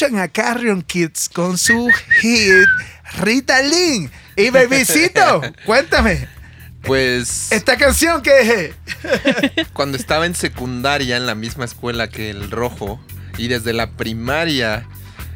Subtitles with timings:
[0.07, 1.89] Escuchan a Carrion Kids con su
[2.21, 2.65] hit
[3.19, 4.09] Rita Lynn.
[4.37, 6.29] Y Babycito, cuéntame,
[6.83, 9.67] Pues ¿esta canción qué es?
[9.73, 13.01] cuando estaba en secundaria en la misma escuela que el rojo
[13.37, 14.87] y desde la primaria,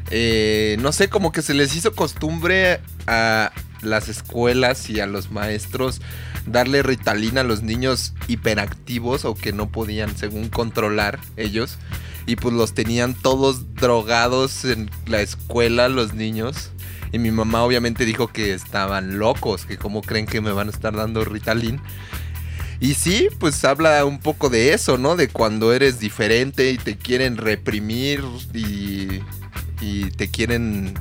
[0.09, 5.31] eh, no sé, como que se les hizo costumbre a las escuelas y a los
[5.31, 6.01] maestros
[6.45, 11.77] darle ritalina a los niños hiperactivos o que no podían según controlar ellos.
[12.31, 16.69] Y pues los tenían todos drogados en la escuela los niños.
[17.11, 20.71] Y mi mamá obviamente dijo que estaban locos, que cómo creen que me van a
[20.71, 21.81] estar dando Ritalin.
[22.79, 25.17] Y sí, pues habla un poco de eso, ¿no?
[25.17, 29.19] De cuando eres diferente y te quieren reprimir y,
[29.81, 30.93] y te quieren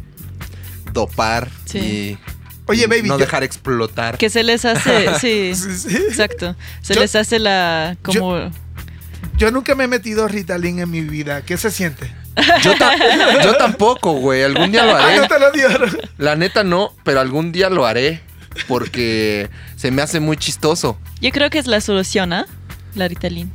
[0.93, 1.79] dopar Sí.
[1.79, 2.19] y
[2.67, 4.19] Oye, y baby, no yo- dejar explotar.
[4.19, 5.97] Que se les hace, sí, Sí, sí.
[5.97, 6.57] exacto.
[6.83, 8.51] Se Yo- les hace la como Yo
[9.51, 11.43] nunca me he metido Ritalin en mi vida.
[11.43, 12.13] ¿Qué se siente?
[12.63, 12.95] Yo, ta-
[13.45, 14.43] yo tampoco, güey.
[14.43, 15.17] Algún día lo Ah, haré.
[15.19, 15.99] no te lo dieron.
[16.19, 18.23] La neta no, pero algún día lo haré.
[18.67, 20.99] Porque se me hace muy chistoso.
[21.21, 22.47] Yo creo que es la solución, ¿ah?
[22.97, 23.51] La Ritalin.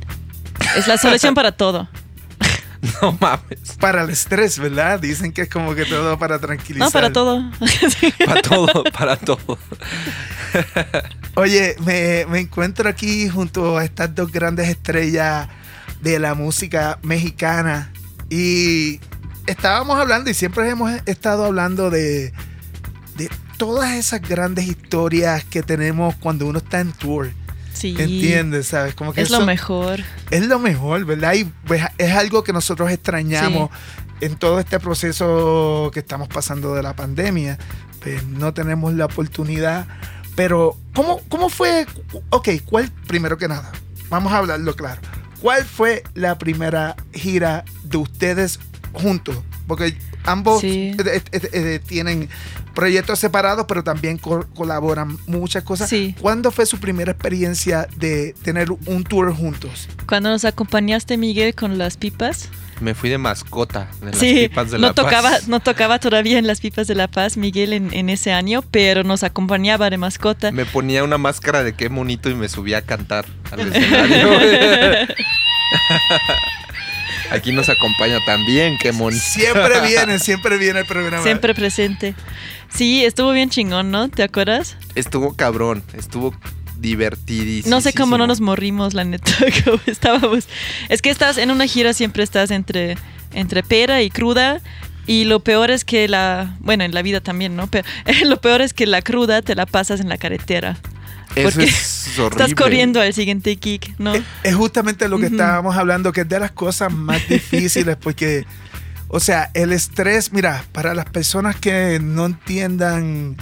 [0.76, 1.88] Es la solución para todo.
[3.02, 3.58] No mames.
[3.80, 5.00] Para el estrés, ¿verdad?
[5.00, 6.86] Dicen que es como que todo para tranquilizar.
[6.86, 7.42] No, para todo.
[8.26, 9.58] Para todo, para todo.
[11.34, 15.48] Oye, me, me encuentro aquí junto a estas dos grandes estrellas
[16.06, 17.90] de la música mexicana
[18.30, 19.00] y
[19.48, 22.32] estábamos hablando y siempre hemos estado hablando de,
[23.16, 27.32] de todas esas grandes historias que tenemos cuando uno está en tour.
[27.72, 27.96] Sí.
[27.98, 28.68] ¿Entiendes?
[28.68, 28.94] ¿Sabes?
[28.94, 30.04] Como que Es lo mejor.
[30.30, 31.34] es lo mejor, ¿verdad?
[31.34, 33.70] Y pues, es algo que nosotros extrañamos
[34.20, 37.58] en todo este proceso que estamos pasando de la pandemia.
[38.00, 39.88] Pues, no tenemos la oportunidad.
[40.36, 41.84] Pero, ¿cómo, ¿cómo fue?
[42.30, 43.72] Ok, ¿cuál, primero que nada,
[44.08, 45.00] vamos a hablarlo claro.
[45.40, 48.58] ¿Cuál fue la primera gira de ustedes
[48.92, 49.36] juntos?
[49.66, 50.92] Porque ambos Sí.
[50.98, 52.28] eh, eh, eh, tienen
[52.74, 55.88] proyectos separados, pero también co- colaboran muchas cosas.
[55.88, 56.14] Sí.
[56.20, 59.88] ¿Cuándo fue su primera experiencia de tener un tour juntos?
[60.06, 62.48] Cuando nos acompañaste, Miguel, con las pipas.
[62.80, 65.48] Me fui de mascota de las sí, pipas de no La tocaba, Paz.
[65.48, 69.02] no tocaba todavía en las pipas de La Paz, Miguel, en, en ese año, pero
[69.02, 70.52] nos acompañaba de mascota.
[70.52, 74.28] Me ponía una máscara de qué monito y me subía a cantar al escenario.
[77.30, 79.22] Aquí nos acompaña también, qué monito.
[79.24, 81.22] Siempre viene, siempre viene el programa.
[81.22, 82.14] Siempre presente.
[82.68, 84.08] Sí, estuvo bien chingón, ¿no?
[84.08, 84.76] ¿Te acuerdas?
[84.94, 86.34] Estuvo cabrón, estuvo
[86.78, 87.74] divertidísimo.
[87.74, 89.32] No sé cómo no nos morrimos, la neta.
[89.64, 90.48] como estábamos.
[90.88, 92.96] Es que estás en una gira, siempre estás entre,
[93.32, 94.60] entre pera y cruda.
[95.06, 96.56] Y lo peor es que la.
[96.60, 97.68] Bueno, en la vida también, ¿no?
[97.68, 97.86] Pero
[98.24, 100.76] lo peor es que la cruda te la pasas en la carretera.
[101.34, 102.44] Eso es horrible.
[102.44, 104.14] Estás corriendo al siguiente kick, ¿no?
[104.14, 105.34] Es, es justamente lo que Ujú.
[105.34, 108.46] estábamos hablando, que es de las cosas más difíciles, porque,
[109.08, 113.36] o sea, el estrés, mira, para las personas que no entiendan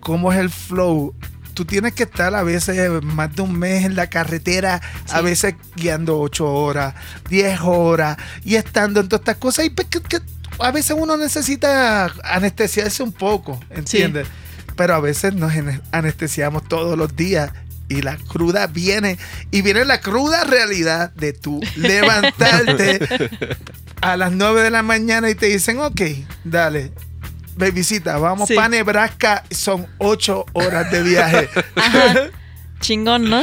[0.00, 1.14] cómo es el flow,
[1.54, 4.80] tú tienes que estar a veces más de un mes en la carretera,
[5.10, 6.94] a veces guiando 8 horas,
[7.30, 10.18] 10 horas, y estando en todas estas cosas, y pues que- que
[10.58, 14.26] a veces uno necesita anestesiarse un poco, ¿entiendes?
[14.76, 17.50] Pero a veces nos ane- anestesiamos todos los días.
[17.86, 19.18] Y la cruda viene,
[19.50, 22.98] y viene la cruda realidad de tú levantarte
[24.00, 26.00] a las 9 de la mañana y te dicen, ok,
[26.44, 26.92] dale,
[27.56, 28.54] babycita, vamos Sí.
[28.54, 31.48] para Nebraska, son 8 horas de viaje.
[31.76, 32.14] Ajá.
[32.80, 33.42] Chingón, ¿no?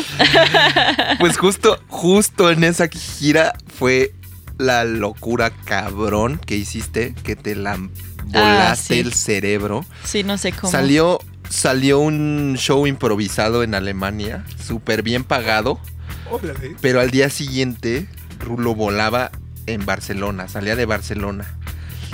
[1.20, 4.14] Pues justo, justo en esa gira fue
[4.58, 7.78] la locura cabrón que hiciste, que te la
[8.26, 9.00] volaste sí.
[9.00, 9.86] el cerebro.
[10.04, 10.72] Sí, no sé cómo.
[10.72, 11.20] Salió,
[11.50, 15.80] salió un show improvisado en Alemania, súper bien pagado,
[16.30, 16.76] Órale.
[16.82, 18.08] pero al día siguiente
[18.40, 19.32] Rulo volaba
[19.66, 21.46] en Barcelona, salía de Barcelona.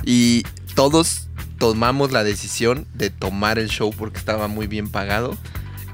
[0.06, 0.44] Y
[0.76, 1.27] todos
[1.58, 5.38] tomamos la decisión de tomar el show porque estaba muy bien pagado.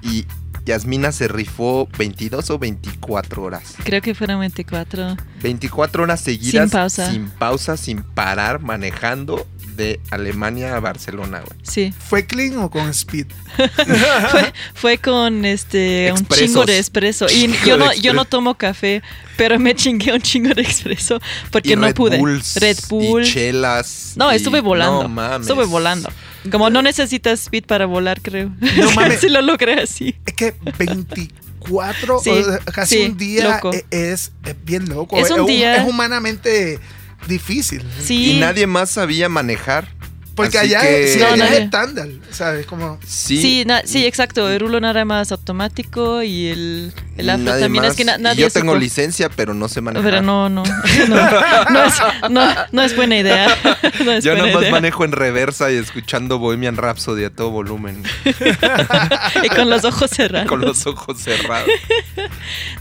[0.01, 0.25] Y
[0.65, 3.75] Yasmina se rifó 22 o 24 horas.
[3.83, 5.17] Creo que fueron 24.
[5.41, 6.69] 24 horas seguidas.
[6.69, 7.11] Sin pausa.
[7.11, 11.59] Sin pausa, sin parar, manejando de Alemania a Barcelona, güey.
[11.63, 11.93] Sí.
[12.09, 13.27] ¿Fue clean o con speed?
[14.31, 17.25] Fue, fue con este un chingo de espresso.
[17.27, 18.25] Y Chingo yo no, yo no expreso.
[18.25, 19.01] tomo café,
[19.37, 21.19] pero me chingué un chingo de expreso
[21.51, 22.17] porque Y no Red pude.
[22.17, 23.23] Bulls Red Bull.
[23.23, 24.13] Y chelas.
[24.15, 25.03] No, y- estuve volando.
[25.03, 25.47] No mames.
[25.47, 26.09] Estuve volando.
[26.51, 28.51] Como no necesitas speed para volar, creo.
[28.77, 29.19] No mames.
[29.21, 30.15] si lo logré así.
[30.25, 33.71] Es que 24, Sí, o casi sí, un día loco.
[33.73, 35.15] e- es, es bien loco.
[35.17, 35.77] Es un día.
[35.77, 36.79] es humanamente
[37.27, 37.83] difícil.
[38.03, 38.31] Sí.
[38.37, 39.87] Y nadie más sabía manejar.
[40.35, 41.63] Porque Así allá, que- sí, No, allá es nadie.
[41.65, 42.65] estándar, ¿sabes?
[42.65, 43.39] Como, Sí.
[43.39, 44.49] Sí, na- sí, exacto.
[44.49, 47.83] El rulo nada más automático y el, el afro nadie también.
[47.83, 47.91] más.
[47.91, 48.79] Es que na- nadie yo tengo supo.
[48.81, 50.03] licencia, pero no sé manejar.
[50.09, 50.63] Pero no, no.
[51.07, 51.93] No, no es,
[52.31, 53.47] no, no es buena idea.
[54.03, 54.71] No es Yo buena nomás idea.
[54.71, 58.01] manejo en reversa y escuchando Bohemian Rhapsody a todo volumen.
[59.43, 60.49] Y con los ojos cerrados.
[60.49, 61.69] con los ojos cerrados.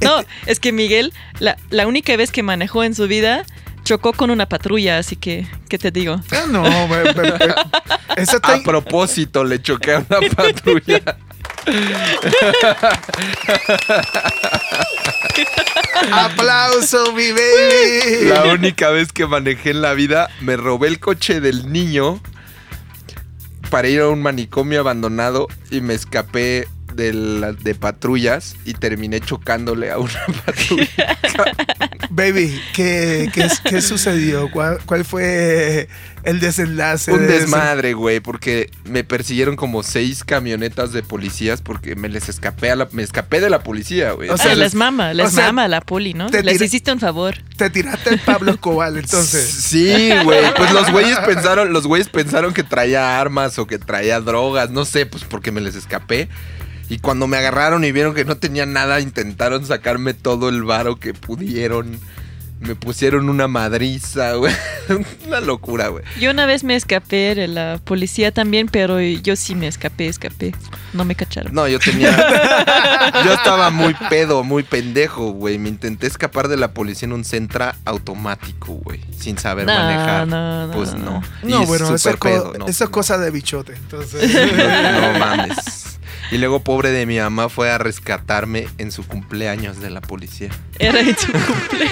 [0.00, 3.44] No, es que Miguel, la, la única vez que manejó en su vida,
[3.84, 6.20] chocó con una patrulla, así que, ¿qué te digo?
[6.32, 7.54] ah, no, me- me- me-
[8.16, 11.00] eso está A propósito, le choqué a una patrulla.
[16.12, 18.24] aplauso, mi baby.
[18.28, 22.20] La única vez que manejé en la vida, me robé el coche del niño
[23.70, 29.20] para ir a un manicomio abandonado y me escapé de, la- de patrullas y terminé
[29.20, 30.86] chocándole a una patrulla.
[32.10, 34.50] Baby, ¿qué, qué, qué sucedió?
[34.50, 35.88] ¿Cuál, cuál fue
[36.24, 37.10] el desenlace?
[37.10, 42.28] Un de desmadre, güey, porque me persiguieron como seis camionetas de policías porque me les
[42.28, 44.28] escapé a la, me escapé de la policía, güey.
[44.28, 46.28] O O sea, sea, les- mama, les o sea, mama la poli, ¿no?
[46.30, 47.36] te Les hiciste un favor.
[47.56, 49.48] Te tiraste el Pablo Escobar, entonces.
[49.72, 50.40] Sí, güey.
[50.56, 54.84] Pues los güeyes pensaron, los güeyes pensaron que traía armas o que traía drogas, no
[54.84, 56.28] sé, pues porque me les escapé.
[56.92, 60.96] Y cuando me agarraron y vieron que no tenía nada, intentaron sacarme todo el varo
[60.96, 61.98] que pudieron.
[62.60, 64.54] Me pusieron una madriza, güey.
[65.26, 66.04] Una locura, güey.
[66.20, 70.54] Yo una vez me escapé de la policía también, pero yo sí me escapé, escapé.
[70.92, 71.52] No me cacharon.
[71.54, 72.10] No, yo tenía.
[73.24, 75.58] yo estaba muy pedo, muy pendejo, güey.
[75.58, 79.00] Me intenté escapar de la policía en un centra automático, güey.
[79.18, 80.28] Sin saber No, manejar.
[80.28, 80.98] no, no, pues no.
[81.04, 81.22] no.
[81.42, 82.92] No, Y bueno, eso súper es, co- pedo, no, eso es no.
[82.92, 83.72] cosa de bichote.
[83.74, 85.98] Entonces, No, no mames.
[86.32, 90.48] Y luego, pobre de mi mamá, fue a rescatarme en su cumpleaños de la policía.
[90.78, 91.90] Era en tu cumple.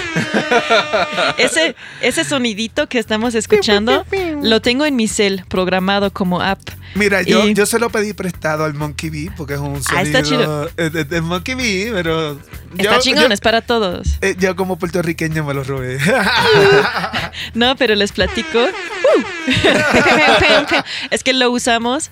[1.37, 4.03] ese, ese sonidito que estamos escuchando
[4.41, 6.59] lo tengo en mi cel programado como app.
[6.95, 9.97] mira, yo, Y- yo se lo pedí prestado al Monkey Bee porque es un sonido
[9.97, 10.65] Ah, está chido.
[10.75, 12.31] de, de Monkey Bee, pero
[12.77, 14.17] Está yo, chingón, yo- es para todos.
[14.21, 15.99] eh, yo como puertorriqueño me lo robé.
[17.53, 18.59] No, pero les platico.
[18.59, 19.21] Uh.
[21.11, 22.11] es que lo usamos.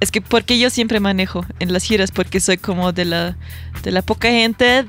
[0.00, 3.36] Es que porque yo siempre manejo en las giras, porque soy como de la,
[3.82, 4.86] de la poca gente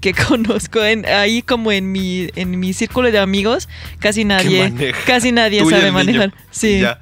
[0.00, 3.68] que conozco en, ahí como en mi, en mi círculo de amigos,
[3.98, 5.92] casi nadie, casi nadie sabe niño.
[5.92, 6.34] manejar.
[6.50, 6.80] Sí.
[6.80, 7.00] Ya.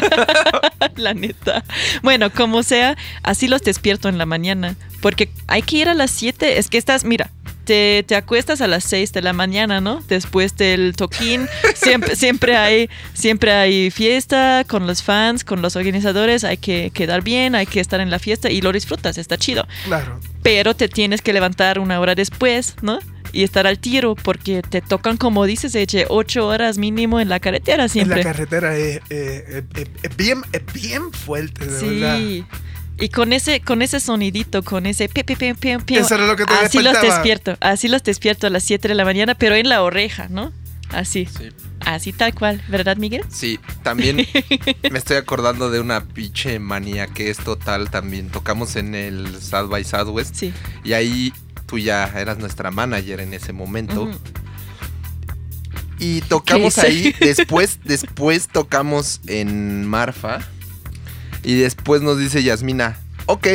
[0.96, 1.64] la neta.
[2.02, 4.76] Bueno, como sea, así los despierto en la mañana.
[5.00, 6.58] Porque hay que ir a las 7.
[6.58, 7.30] Es que estás, mira,
[7.70, 10.02] te, te acuestas a las 6 de la mañana, ¿no?
[10.08, 11.46] Después del toquín.
[11.76, 16.42] Siempre, siempre, hay, siempre hay fiesta con los fans, con los organizadores.
[16.42, 19.68] Hay que quedar bien, hay que estar en la fiesta y lo disfrutas, está chido.
[19.84, 20.18] claro.
[20.42, 22.98] Pero te tienes que levantar una hora después, ¿no?
[23.32, 27.38] Y estar al tiro porque te tocan, como dices, Eche, ocho horas mínimo en la
[27.38, 28.16] carretera En siempre.
[28.16, 30.42] la carretera es, eh, es- es bien,
[30.74, 32.18] bien fuerte, de verdad.
[32.18, 32.44] Sí.
[33.00, 36.26] Y con ese, con ese sonidito, con ese pi, pi, pi, pi, pi, Eso era
[36.26, 39.34] lo que te así los despierto, así los despierto a las 7 de la mañana,
[39.34, 40.52] pero en la oreja, ¿no?
[40.90, 41.48] Así, Sí.
[41.80, 43.22] así tal cual, ¿verdad, Miguel?
[43.30, 44.16] Sí, también
[44.90, 48.28] me estoy acordando de una pinche manía que es total también.
[48.28, 50.52] Tocamos en el South by Southwest Sí.
[50.84, 51.32] y ahí
[51.66, 54.10] tú ya eras nuestra manager en ese momento.
[55.98, 60.40] Y tocamos ahí, después, después tocamos en Marfa
[61.42, 63.46] y después nos dice Yasmina, ok,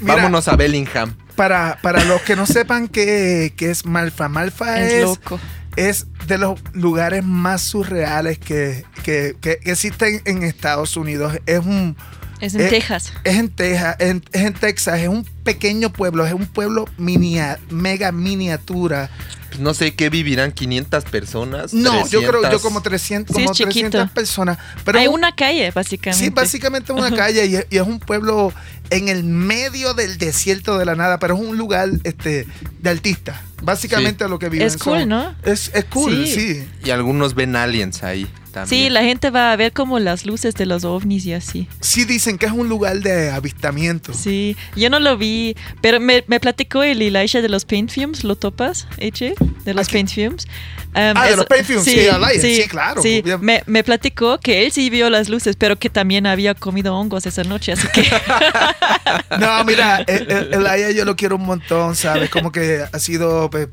[0.00, 1.14] Mira, vámonos a Bellingham.
[1.36, 5.40] Para, para los que no sepan qué, qué es Malfa, Malfa Es es, loco.
[5.76, 11.38] es de los lugares más surreales que, que- que existen en Estados Unidos.
[11.46, 11.96] Es un
[12.40, 13.12] Es en Texas.
[13.24, 17.58] es en Texas, en- es en Texas, es un pequeño pueblo, es un pueblo minia-
[17.70, 19.10] mega miniatura.
[19.48, 21.72] Pues no sé qué vivirán 500 personas.
[21.72, 22.62] No, yo creo yo 300.
[22.62, 23.90] como 300, Sí, como es chiquito.
[23.90, 24.58] 300 personas.
[24.84, 26.24] Pero Hay un- una calle, básicamente.
[26.24, 28.52] Sí, básicamente una calle y, es- y es un pueblo
[28.90, 32.46] en el medio del desierto de la nada, pero es un lugar este,
[32.80, 33.38] de artistas.
[33.62, 35.34] Básicamente lo que viven Es cool, son- ¿no?
[35.42, 36.34] Es, es cool, Sí.
[36.34, 36.68] sí.
[36.84, 38.26] Y algunos ven aliens ahí
[38.60, 38.84] también.
[38.86, 41.68] Sí, la gente va a ver como las luces de los ovnis y así.
[41.80, 44.12] Sí dicen que es un lugar de avistamiento.
[44.14, 48.24] Sí, yo no lo vi, pero me, me platicó el Elisha de los Paint Fumes,
[48.24, 49.34] ¿lo topas, Eche?
[49.64, 49.94] De los Aquí.
[49.96, 50.46] Paint Fumes.
[50.88, 54.64] Um, Ah, de los Paint Fumes, sí, Elisha, sí, claro, Sí, me, me platicó que
[54.64, 58.08] él sí vio las luces, pero que también había comido hongos esa noche, así que...
[59.38, 62.30] No, mira, el, yo lo quiero un montón, ¿sabes?
[62.30, 63.68] Como que ha sido pues,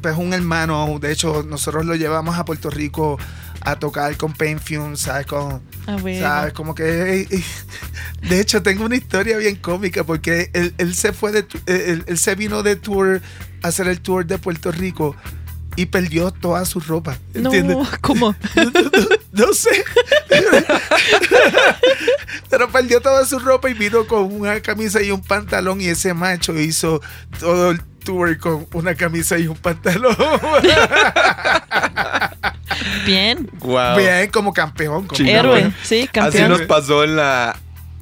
[0.00, 0.98] pues, un hermano.
[1.00, 3.18] De hecho, nosotros lo llevamos a Puerto Rico
[3.70, 5.26] a tocar con Pain Fume, ¿sabes?
[5.26, 6.20] Con, Ah, bueno.
[6.20, 6.52] ¿Sabes?
[6.52, 7.26] Como que.
[8.28, 11.46] De hecho, tengo una historia bien cómica porque él, él se fue de.
[11.66, 13.22] Él, él se vino de tour
[13.62, 15.16] a hacer el tour de Puerto Rico
[15.76, 17.16] y perdió toda su ropa.
[17.34, 17.88] No, ¿Entiendes?
[18.00, 18.34] ¿cómo?
[19.30, 19.84] No sé.
[22.50, 25.80] Pero perdió toda su ropa y vino con una camisa y un pantalón.
[25.80, 27.00] Y ese macho hizo
[27.38, 30.16] todo el tour con una camisa y un pantalón.
[33.06, 33.98] Bien, Guau.
[33.98, 35.06] Bien, como campeón.
[35.06, 35.74] como héroe, campeón.
[35.82, 36.48] sí, Así campeón.
[36.50, 37.56] nos pasó en la,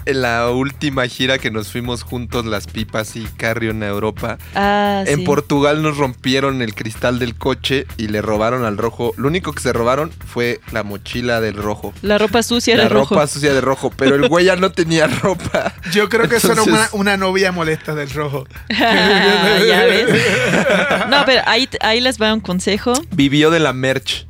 [0.04, 4.38] en la última gira que nos fuimos juntos, las pipas y Carrion a Europa.
[4.54, 5.25] Ah, En sí.
[5.25, 9.12] Portugal nos rompieron el cristal del coche y le robaron al rojo.
[9.16, 11.92] Lo único que se robaron fue la mochila del rojo.
[12.02, 13.14] La ropa sucia la era rojo.
[13.16, 15.75] ropa sucia de rojo, pero el güey ya no tenía ropa.
[15.92, 18.47] Yo creo que eso era una, Entonces- una novia molesta del rojo.
[18.68, 20.06] ya ves.
[21.11, 22.92] No, pero ahí, ahí les va un consejo.
[23.12, 24.26] Vivió de la merch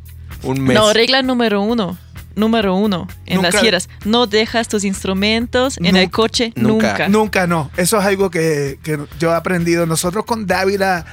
[0.46, 0.74] un mes.
[0.74, 1.98] No, regla número uno.
[2.34, 3.88] Número uno en Nunca- las giras.
[4.04, 6.88] No dejas tus instrumentos en el coche nunca.
[6.90, 7.08] nunca.
[7.08, 7.70] Nunca no.
[7.78, 9.86] Eso es algo que, que yo he aprendido.
[9.86, 11.06] Nosotros con Dávila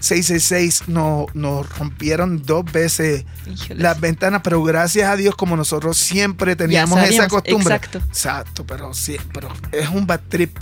[0.00, 3.82] 666 no- nos rompieron dos veces Híjoles.
[3.82, 7.74] las ventanas, pero gracias a Dios, como nosotros siempre teníamos esa costumbre.
[7.74, 7.98] exacto.
[8.08, 10.56] Exacto, pero sí, pero es un bad trip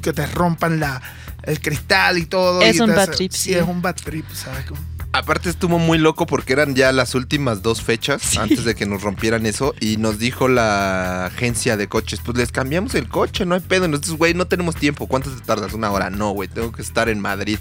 [0.00, 1.02] que te rompan la,
[1.42, 2.62] el cristal y todo.
[2.62, 3.54] Es y un bad hace- trip, Sí, sí.
[3.54, 4.64] es un bad trip, ¿sabes?
[4.66, 4.80] Como-
[5.18, 9.02] Aparte estuvo muy loco porque eran ya las últimas dos fechas antes de que nos
[9.02, 13.54] rompieran eso y nos dijo la agencia de coches, pues les cambiamos el coche, no
[13.54, 13.88] hay pedo.
[13.88, 15.06] Nosotros, güey, no tenemos tiempo.
[15.06, 15.72] ¿Cuánto te tardas?
[15.72, 16.10] Una hora.
[16.10, 17.58] No, güey, tengo que estar en Madrid,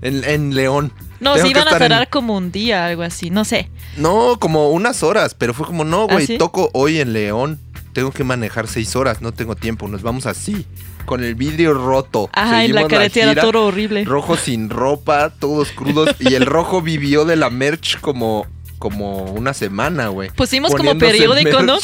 [0.00, 0.92] en, en León.
[1.20, 3.68] No, se iban a en- tardar como un día, algo así, no sé.
[3.96, 6.38] No, como unas horas, pero fue como, no, güey, ¿Ah, sí?
[6.38, 7.60] toco hoy en León.
[7.92, 10.66] Tengo que manejar seis horas, no tengo tiempo, nos vamos así.
[11.04, 12.30] Con el vidrio roto.
[12.32, 14.04] Ajá, en la carretera todo horrible.
[14.04, 16.14] Rojo sin ropa, todos crudos.
[16.20, 18.46] y el rojo vivió de la merch como,
[18.82, 20.30] como una semana, güey.
[20.30, 21.78] Pusimos como periódico, ¿no?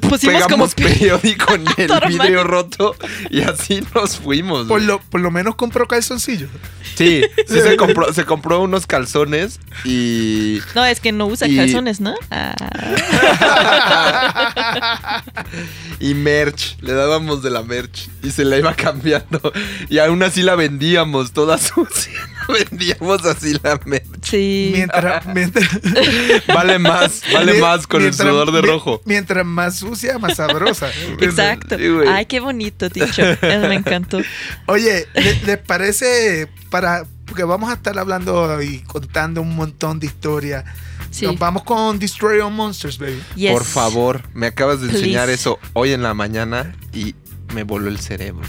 [0.00, 2.96] Pusimos como periódico en el vidrio roto
[3.30, 4.66] y así nos fuimos.
[4.66, 4.84] Por güey.
[4.84, 6.50] lo, por lo menos compró calzoncillos.
[6.96, 11.56] Sí, sí se compró, se compró unos calzones y No, es que no usa Y-
[11.56, 12.16] calzones, ¿no?
[12.32, 12.56] Ah.
[16.00, 19.52] y merch, le dábamos de la merch y se la iba cambiando
[19.88, 22.28] y aún así la vendíamos toda sucia,
[22.70, 24.04] vendíamos así la merch.
[24.22, 24.70] Sí.
[24.74, 25.68] Mientras, mientras,
[26.48, 29.00] Vale más, vale más con mientras- el sudor de rojo.
[29.04, 30.90] Mientras más sucia, más sabrosa.
[31.20, 31.76] Exacto.
[31.78, 31.84] Sí.
[32.08, 33.22] Ay, qué bonito, dicho.
[33.22, 34.18] Eso me encantó.
[34.66, 40.06] Oye, ¿le- ¿les parece para porque vamos a estar hablando y contando un montón de
[40.06, 40.64] historias?
[41.10, 41.24] Sí.
[41.26, 43.22] Nos vamos con Destroy All Monsters, baby.
[43.36, 43.52] Yes.
[43.52, 45.40] Por favor, me acabas de enseñar Please.
[45.40, 47.14] eso hoy en la mañana y
[47.54, 48.42] me voló el cerebro.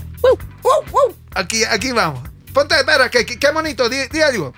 [1.36, 2.22] Aquí, aquí vamos.
[2.56, 4.54] Ponte, espera, que- qué bonito, di, di algo.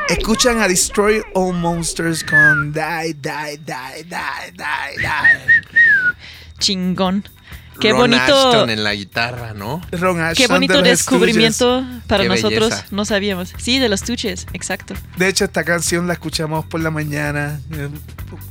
[0.10, 5.39] Escuchan a Destroy All Monsters con Die, Die, Die, Die, Die, Die.
[6.60, 7.23] Chingón.
[7.80, 8.22] Qué Ron bonito.
[8.50, 9.82] Ashton en la guitarra, ¿no?
[9.92, 12.70] Ron Ashton Qué bonito de descubrimiento para Qué nosotros.
[12.70, 12.86] belleza.
[12.92, 13.54] No sabíamos.
[13.58, 14.94] Sí, de los tuches, exacto.
[15.18, 17.60] De hecho, esta canción la escuchamos por la mañana.
[17.72, 17.89] Eh,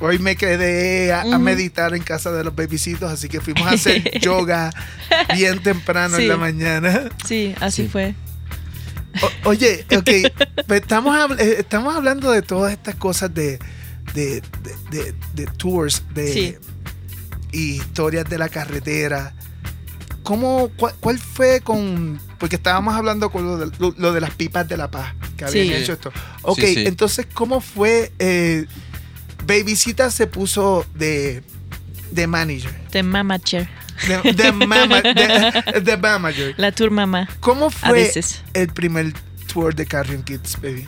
[0.01, 4.19] Hoy me quedé a, meditar en casa de los babycitos, así que fuimos a hacer
[4.21, 4.71] yoga
[5.35, 7.09] bien temprano en la mañana.
[7.25, 7.89] Sí, así Sí.
[7.89, 8.15] fue.
[9.45, 10.11] O- oye, ok,
[10.67, 13.59] pues estamos, eh, estamos hablando de todas estas cosas de,
[14.15, 16.57] de, de, de- de tours, de Sí.
[17.53, 19.35] Y historias de la carretera.
[20.23, 22.21] ¿Cómo, cuál, cuál fue con...?
[22.39, 25.15] Porque estábamos hablando con lo de, lo- lo de las pipas de la paz.
[25.37, 25.73] que habían Sí.
[25.75, 26.13] hecho esto.
[26.43, 26.85] Ok, Sí, sí.
[26.87, 28.13] entonces, ¿cómo fue?
[28.19, 28.67] Eh,
[29.47, 31.43] Babycita se puso de,
[32.11, 32.71] de manager.
[32.93, 33.69] De mamager.
[34.07, 36.55] De, de, mama- de- de manager.
[36.59, 37.29] La tour mamá.
[37.41, 38.43] ¿Cómo A fue veces.
[38.53, 39.13] el primer
[39.53, 40.87] tour de Carrion Kids, baby?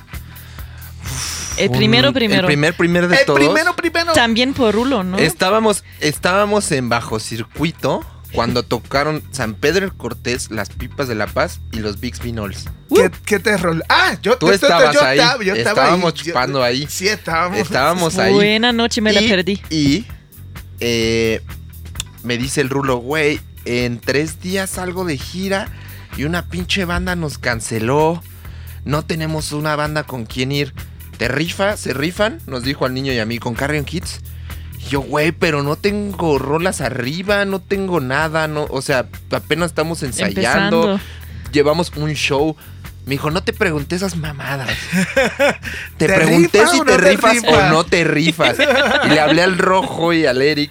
[1.56, 2.40] El primero, Un- primero.
[2.42, 3.38] El primer, primer de el todos.
[3.38, 4.12] primero, primero.
[4.12, 5.18] También por Rulo, ¿no?
[5.18, 11.26] Estábamos, estábamos en bajo circuito cuando tocaron San Pedro el Cortés, las pipas de la
[11.26, 12.66] paz y los Big Vinols.
[12.94, 13.84] ¿Qué, qué terror?
[13.88, 15.18] Ah, yo, Tú yo- yo- estabas yo ahí.
[15.18, 16.18] estaba- yo estaba Estábamos ahí.
[16.18, 16.86] Yo- chupando ahí.
[16.88, 17.58] Sí, estábamos.
[17.58, 18.32] Estábamos ahí.
[18.32, 19.60] Buena noche, me la perdí.
[19.68, 20.06] Y
[20.78, 21.42] eh,
[22.22, 25.68] me dice el rulo, güey, en tres días salgo de gira
[26.16, 28.22] y una pinche banda nos canceló.
[28.84, 30.72] No tenemos una banda con quien ir.
[31.20, 31.76] ¿Te rifa?
[31.76, 32.38] ¿Se rifan?
[32.46, 34.20] Nos dijo al niño y a mí con Carrion Kids.
[34.78, 39.66] Y yo, güey, pero no tengo rolas arriba, no tengo nada, no, o sea, apenas
[39.66, 40.92] estamos ensayando.
[40.94, 41.00] Empezando.
[41.52, 42.56] Llevamos un show.
[43.04, 44.70] Me dijo, no te pregunté esas mamadas.
[45.98, 47.66] Te, ¿Te pregunté si te no te rifas rifa?
[47.66, 48.56] o no te rifas.
[49.04, 50.70] Y le hablé al rojo y al Eric.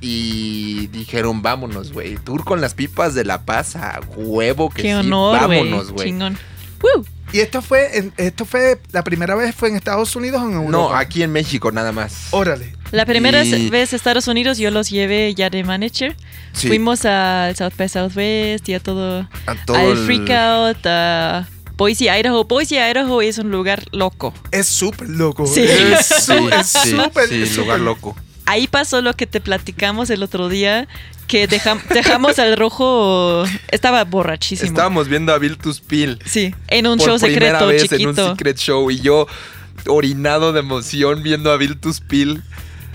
[0.00, 2.14] Y dijeron, vámonos, güey.
[2.16, 4.94] Tour con las pipas de La Paz a huevo que Qué sí.
[4.94, 6.06] honor, vámonos, güey.
[6.08, 6.38] Chingón.
[6.80, 7.04] ¡Woo!
[7.34, 10.52] ¿Y esto fue, en- esto fue, la primera vez fue en Estados Unidos o en
[10.54, 10.70] Europa?
[10.70, 12.28] No, aquí en México nada más.
[12.30, 12.76] Órale.
[12.92, 16.16] La primera Y- vez a Estados Unidos yo los llevé ya de manager.
[16.52, 19.28] Sí, Fuimos al South by Southwest y a todo.
[19.46, 22.44] a todo al el- Freak Out, a Boise, Idaho.
[22.44, 24.32] Boise, Idaho es un lugar loco.
[24.52, 25.44] Es súper loco.
[25.44, 25.62] Sí.
[25.64, 28.16] Es Sí, su- es sí, súper, sí, súper lugar loco.
[28.46, 30.86] Ahí pasó lo que te platicamos el otro día,
[31.26, 34.68] que dejam- dejamos al rojo, estaba borrachísimo.
[34.68, 36.18] Estábamos viendo a Bill to Spill.
[36.24, 38.24] Sí, en un por show primera secreto vez en chiquito.
[38.30, 39.26] un secret show y yo
[39.86, 42.42] orinado de emoción viendo a Bill to Spill.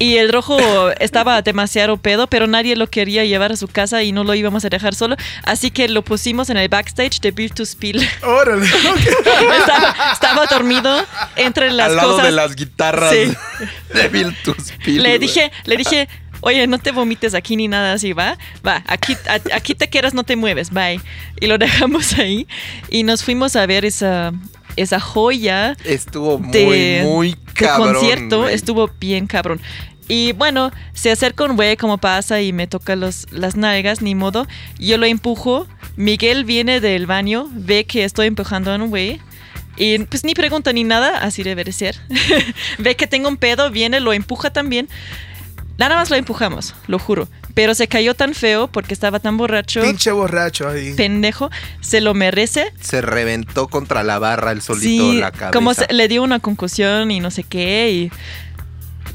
[0.02, 0.58] Y el rojo
[1.02, 4.64] estaba demasiado pedo, pero nadie lo quería llevar a su casa y no lo íbamos
[4.64, 5.18] a dejar solo.
[5.44, 8.08] Así que lo pusimos en el backstage de to Spill.
[8.24, 8.66] Órale.
[9.60, 12.26] estaba, estaba dormido entre las al lado cosas.
[12.28, 13.34] de las guitarras Sí.
[13.94, 15.04] de Bill to Spill.
[15.04, 16.08] le dije, le dije,
[16.42, 18.38] oye, no te vomites aquí ni nada así, ¿va?
[18.66, 21.00] Va, aquí, a- aquí te quedas, no te mueves, bye.
[21.42, 22.48] Y lo dejamos ahí
[22.90, 24.32] y nos fuimos a ver esa,
[24.76, 27.94] esa joya Estuvo muy, de, muy de cabrón.
[27.96, 28.54] concierto, güey.
[28.56, 29.60] estuvo bien cabrón.
[30.08, 34.16] Y bueno, se acerca un güey como pasa y me toca los, las nalgas, ni
[34.16, 34.48] modo.
[34.80, 35.68] Yo lo empujo.
[35.98, 39.20] Miguel viene del baño, ve que estoy empujando a un güey.
[39.78, 41.96] Y pues ni pregunta ni nada, así debe ser.
[42.80, 44.90] ve que tengo un pedo, viene, lo empuja también.
[45.80, 47.28] Nada más lo empujamos, lo juro.
[47.56, 50.94] Pero se cayó tan feo porque estaba tan borracho, Pinche borracho ahí.
[50.94, 51.50] pendejo,
[51.82, 52.72] se lo merece.
[52.82, 55.52] Se reventó contra la barra el solito Sí, la cabeza.
[55.52, 57.92] como se- le dio una concusión y no sé qué.
[57.92, 58.12] Y...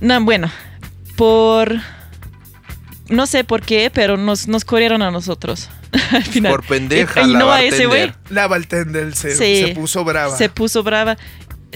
[0.00, 0.50] No, bueno,
[1.16, 1.76] por...
[3.08, 5.68] No sé por qué, pero nos, nos corrieron a nosotros.
[6.12, 6.50] al final.
[6.52, 8.12] Por pendeja, Y, y la no a ese güey.
[8.30, 9.66] La bartender se, Sí.
[9.68, 10.34] se puso brava.
[10.36, 11.16] Se puso brava.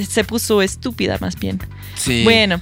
[0.08, 1.60] Se puso estúpida más bien.
[1.94, 2.24] Sí.
[2.24, 2.60] Bueno,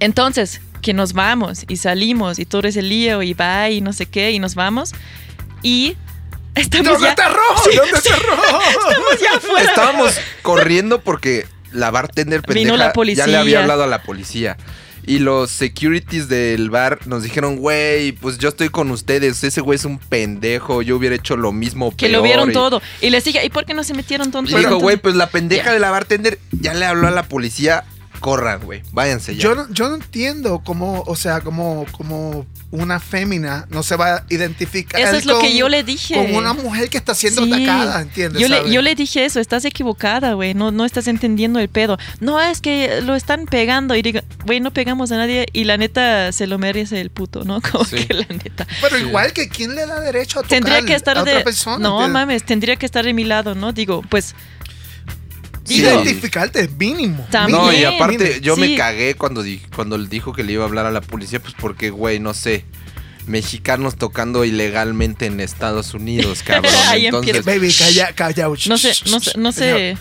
[0.00, 4.04] entonces, que nos vamos y salimos y todo ese lío y va y no sé
[4.06, 4.92] qué y nos vamos.
[5.62, 5.96] Y
[6.54, 7.62] estamos ¿Dónde ya, está rojo?
[7.74, 8.60] ¿Dónde está rojo?
[8.68, 9.68] estamos ya afuera.
[9.70, 13.40] Estábamos corriendo porque la bartender pendeja Vino la ya le policía.
[13.40, 14.56] había hablado a la policía.
[15.06, 19.42] Y los securities del bar nos dijeron, güey, pues yo estoy con ustedes.
[19.44, 20.80] Ese güey es un pendejo.
[20.80, 21.94] Yo hubiera hecho lo mismo.
[21.94, 22.80] Que lo peor", vieron y- todo.
[23.02, 24.54] Y les dije, ¿y por qué no se metieron tontos?
[24.54, 27.84] Y dijo, güey, pues la pendeja de la bartender ya le habló a la policía.
[28.24, 28.82] Corran, güey.
[28.92, 29.42] Váyanse ya.
[29.42, 34.14] Yo no, yo no entiendo cómo, o sea, cómo, cómo una fémina no se va
[34.16, 34.98] a identificar.
[35.00, 36.14] Eso es lo con- que yo le dije.
[36.14, 37.52] Con una mujer que está siendo Sí.
[37.52, 38.40] atacada, ¿entiendes?
[38.40, 41.98] Yo le, yo le dije eso, estás equivocada, güey, no, no estás entendiendo el pedo.
[42.20, 45.76] No, es que lo están pegando y digo, güey, no pegamos a nadie y la
[45.76, 47.60] neta se lo merece el puto, ¿no?
[47.70, 48.06] Como Sí.
[48.06, 48.66] que la neta.
[48.80, 51.44] Pero igual que quién le da derecho a tocar Tendría que estar a otra de...
[51.44, 51.76] persona.
[51.78, 52.12] no, ¿entiendes?
[52.12, 53.72] mames, tendría que estar de mi lado, ¿no?
[53.72, 54.34] Digo, pues...
[55.64, 55.80] Sí.
[55.80, 57.26] Identificarte, mínimo.
[57.30, 57.58] También.
[57.58, 59.42] No, y aparte, yo me cagué cuando,
[59.74, 62.34] cuando él dijo que le iba a hablar a la policía, pues porque, güey, no
[62.34, 62.64] sé.
[63.26, 66.70] Mexicanos tocando ilegalmente en Estados Unidos, cabrón.
[66.88, 67.42] Ahí Entonces.
[67.44, 68.48] Baby, calla, calla.
[68.48, 69.96] no sé, no sé, no sé,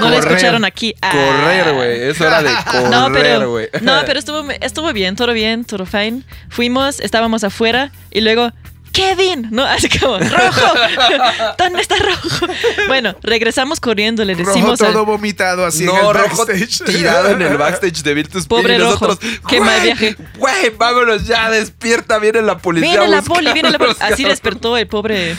[0.00, 0.92] no lo escucharon aquí.
[1.00, 1.12] Ah.
[1.12, 2.02] Correr, güey.
[2.10, 3.68] Eso era de correr, No, pero, güey.
[3.82, 6.22] no, pero estuvo, estuvo bien, todo bien, todo fine.
[6.48, 8.50] Fuimos, estábamos afuera y luego,
[8.96, 9.62] Kevin, ¿no?
[9.76, 10.74] Así como, rojo,
[11.58, 12.46] ¿dónde está rojo?
[12.88, 16.84] Bueno, regresamos corriendo, le Rojo decimos todo al vomitado así en No, el rojo backstage.
[16.84, 20.16] tirado en el backstage de Virtus Pobre y nosotros, Rojo, qué mal "Güey, viaje".
[20.38, 22.90] Güey, vámonos ya, despierta, viene la policía.
[22.90, 23.90] viene la poli, viene la poli.
[23.92, 24.28] Así cabrón.
[24.30, 25.36] despertó el pobre,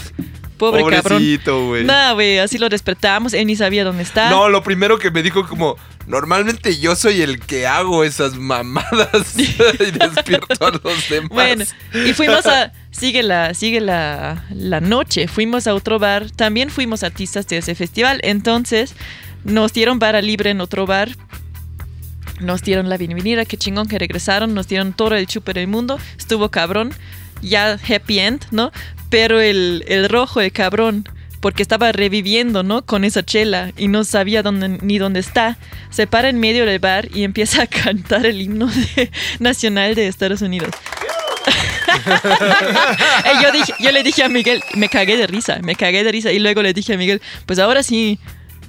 [0.58, 1.02] pobre cabrón.
[1.04, 1.84] Pobrecito, güey.
[1.84, 4.30] No, güey, así lo despertamos, él ni sabía dónde está.
[4.30, 9.36] No, lo primero que me dijo como, normalmente yo soy el que hago esas mamadas
[9.38, 9.46] y
[9.92, 11.30] despierto a los demás.
[11.30, 11.66] Bueno,
[12.06, 12.72] y fuimos a.
[12.98, 15.28] Sigue la, sigue la, la noche.
[15.28, 16.32] Fuimos a otro bar.
[16.32, 18.20] También fuimos artistas de ese festival.
[18.24, 18.96] Entonces,
[19.44, 21.10] nos dieron vara libre en otro bar.
[22.40, 25.98] Nos dieron la bienvenida, qué chingón que regresaron, nos dieron todo el chupe del mundo,
[26.20, 26.94] estuvo cabrón,
[27.42, 28.72] ya happy end, ¿no?
[29.10, 32.86] Pero el, el rojo, el cabrón, porque estaba reviviendo, ¿no?
[32.86, 35.58] Con esa chela y no sabía dónde, ni dónde está,
[35.90, 38.70] se para en medio del bar y empieza a cantar el himno
[39.40, 40.70] nacional de Estados Unidos.
[43.42, 46.32] Yo, dije, yo le dije a Miguel, me cagué de risa, me cagué de risa.
[46.32, 48.20] Y luego le dije a Miguel, pues ahora sí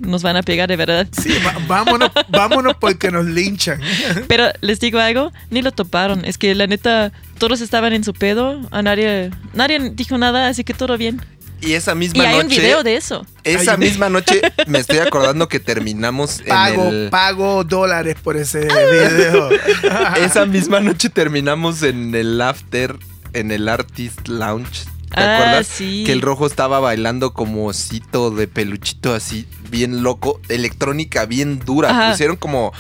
[0.01, 1.07] nos van a pegar de verdad.
[1.13, 1.35] Sí,
[1.67, 3.81] vámonos, vámonos porque nos linchan.
[4.29, 6.25] Pero les digo algo, ni lo toparon.
[6.25, 10.65] Es que la neta, todos estaban en su pedo, a nadie, nadie dijo nada, así
[10.65, 11.21] que todo bien.
[11.61, 12.61] Y esa Y misma hay un noche.
[12.61, 13.27] video de eso.
[13.45, 17.11] Esa Ay, misma noche me estoy acordando que terminamos Pago, en el.
[17.11, 19.51] pago dólares por ese video.
[20.17, 22.97] Esa misma noche terminamos en el after,
[23.33, 24.85] en el Artist Lounge.
[25.15, 25.67] ¿Te Ah, acuerdas?
[25.67, 26.05] sí.
[26.05, 31.91] Que el rojo estaba bailando como osito de peluchito así, bien loco, electrónica bien dura.
[31.91, 32.11] Ajá.
[32.11, 32.73] Pusieron como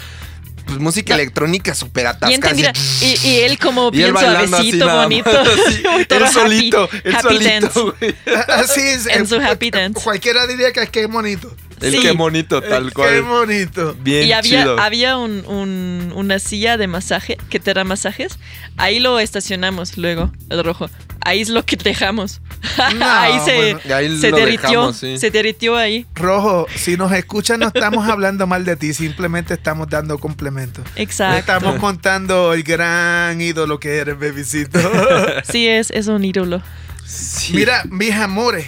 [0.68, 1.20] pues, música No.
[1.20, 2.72] electrónica súper atascada.
[3.02, 5.30] y, y él como bien así suavecito, bonito.
[5.32, 5.82] más, así.
[6.08, 7.96] todo Él happy- solito, él happy solito.
[8.48, 9.06] Así es.
[9.06, 10.00] En eh, su happy dance.
[10.02, 11.54] Cualquiera diría que es que es bonito.
[11.80, 12.00] El Sí.
[12.00, 13.22] qué bonito, tal Eh, Qué cual.
[13.22, 13.96] bonito.
[14.00, 14.80] Bien y había, chido.
[14.80, 18.36] había un- un- una silla de masaje que te da masajes.
[18.76, 20.90] Ahí lo estacionamos luego, el rojo.
[21.20, 22.40] Ahí es lo que dejamos.
[22.96, 23.94] No, ahí se, bueno.
[23.94, 24.68] Ahí se derritió.
[24.68, 25.18] dejamos, sí.
[25.18, 26.06] Se derritió ahí.
[26.14, 30.84] Rojo, si nos escuchan, no estamos hablando mal de ti, simplemente estamos dando complementos.
[30.96, 31.38] Exacto.
[31.38, 34.78] Estamos contando el gran ídolo que eres, bebisito.
[35.44, 36.62] Sí, es, es un ídolo.
[37.06, 37.54] Sí.
[37.54, 38.66] Mira, mis amores,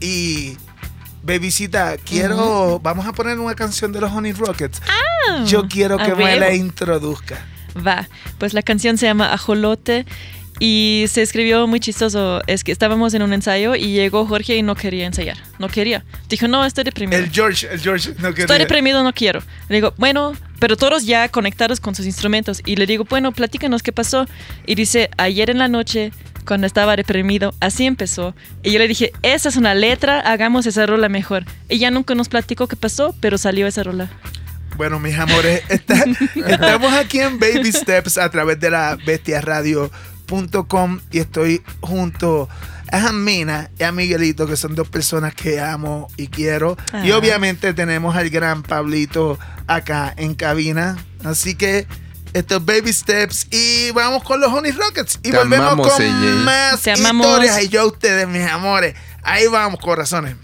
[0.00, 0.56] y
[1.22, 2.80] bebisita, quiero.
[2.82, 4.80] Vamos a poner una canción de los Honey Rockets.
[5.46, 7.44] Yo quiero que me la introduzca.
[7.76, 10.06] Va, pues la canción se llama Ajolote
[10.58, 12.42] y se escribió muy chistoso.
[12.46, 15.36] Es que estábamos en un ensayo y llegó Jorge y no quería ensayar.
[15.58, 16.04] No quería.
[16.28, 17.18] Dijo, no, estoy deprimido.
[17.22, 18.44] El George, el George no quería.
[18.44, 19.40] Estoy deprimido, no quiero.
[19.68, 22.62] Le digo, bueno, pero todos ya conectados con sus instrumentos.
[22.64, 24.26] Y le digo, bueno, platícanos qué pasó.
[24.66, 26.12] Y dice, ayer en la noche,
[26.46, 28.34] cuando estaba deprimido, así empezó.
[28.62, 31.44] Y yo le dije, esa es una letra, hagamos esa rola mejor.
[31.68, 34.08] Ella nunca nos platicó qué pasó, pero salió esa rola.
[34.76, 36.04] Bueno, mis amores, está-
[36.46, 38.98] estamos aquí en Baby Steps a través de la
[40.26, 42.48] bestiaradio.com y estoy junto
[42.92, 46.76] a Mina y a Miguelito, que son dos personas que amo y quiero.
[47.04, 47.16] Y Ah.
[47.18, 50.96] obviamente tenemos al gran Pablito acá en cabina.
[51.24, 51.86] Así que
[52.32, 55.18] estos Baby Steps y vamos con los Honey Rockets.
[55.22, 57.26] Y Te volvemos amamos, con más Te amamos.
[57.26, 57.62] historias.
[57.64, 58.94] Y yo a ustedes, mis amores.
[59.22, 60.36] Ahí vamos, corazones.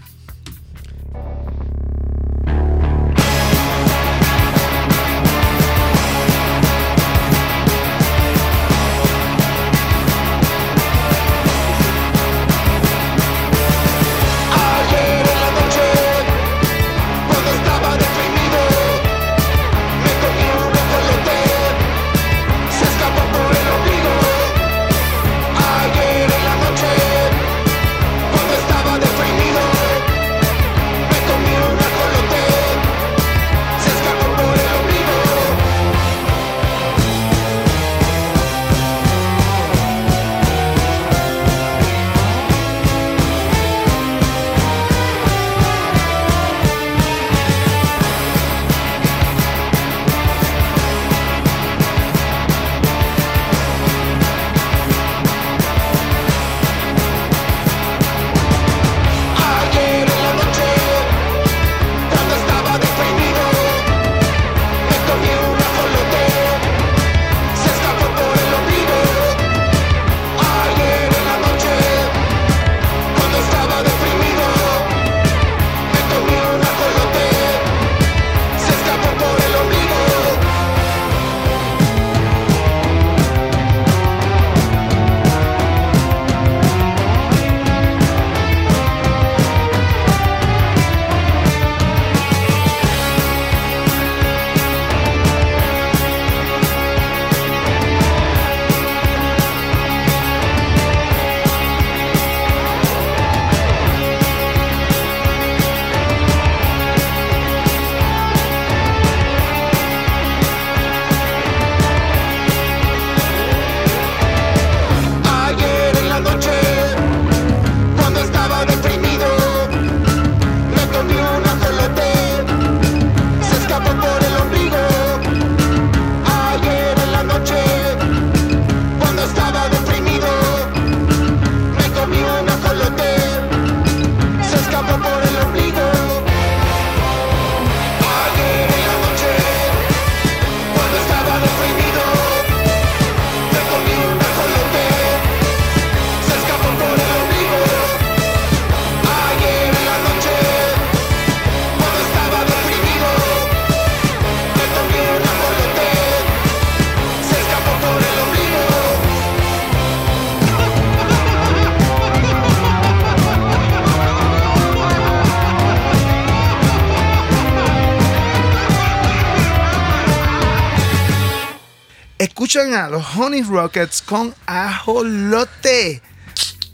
[172.53, 176.03] Escuchan a los Honey Rockets con ajolote.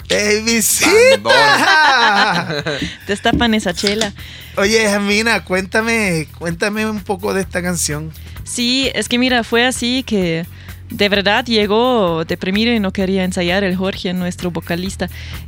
[0.09, 2.63] ¡Babycita!
[3.07, 4.11] Destapan esa chela.
[4.57, 8.11] Oye, Jamina, cuéntame, cuéntame un poco de esta canción.
[8.43, 10.45] Sí, es que mira, fue así que
[10.89, 15.07] de verdad llegó deprimido y no quería ensayar el Jorge, nuestro vocalista.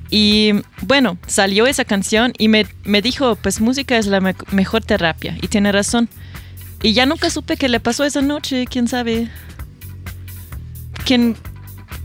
[0.10, 4.82] Y bueno, salió esa canción y me, me dijo, pues música es la me- mejor
[4.84, 5.38] terapia.
[5.42, 6.08] Y tiene razón.
[6.84, 9.30] Y ya nunca supe qué le pasó esa noche, quién sabe.
[11.06, 11.36] ¿Quién,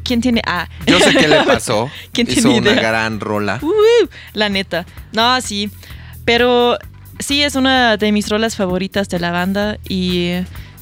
[0.04, 0.42] quién tiene...?
[0.46, 0.68] Ah.
[0.86, 1.90] Yo sé qué le pasó.
[2.12, 2.82] ¿Quién Hizo tiene una idea?
[2.90, 3.58] gran rola.
[3.62, 4.86] Uh, la neta.
[5.12, 5.70] No, sí.
[6.24, 6.78] Pero
[7.18, 10.32] sí, es una de mis rolas favoritas de la banda y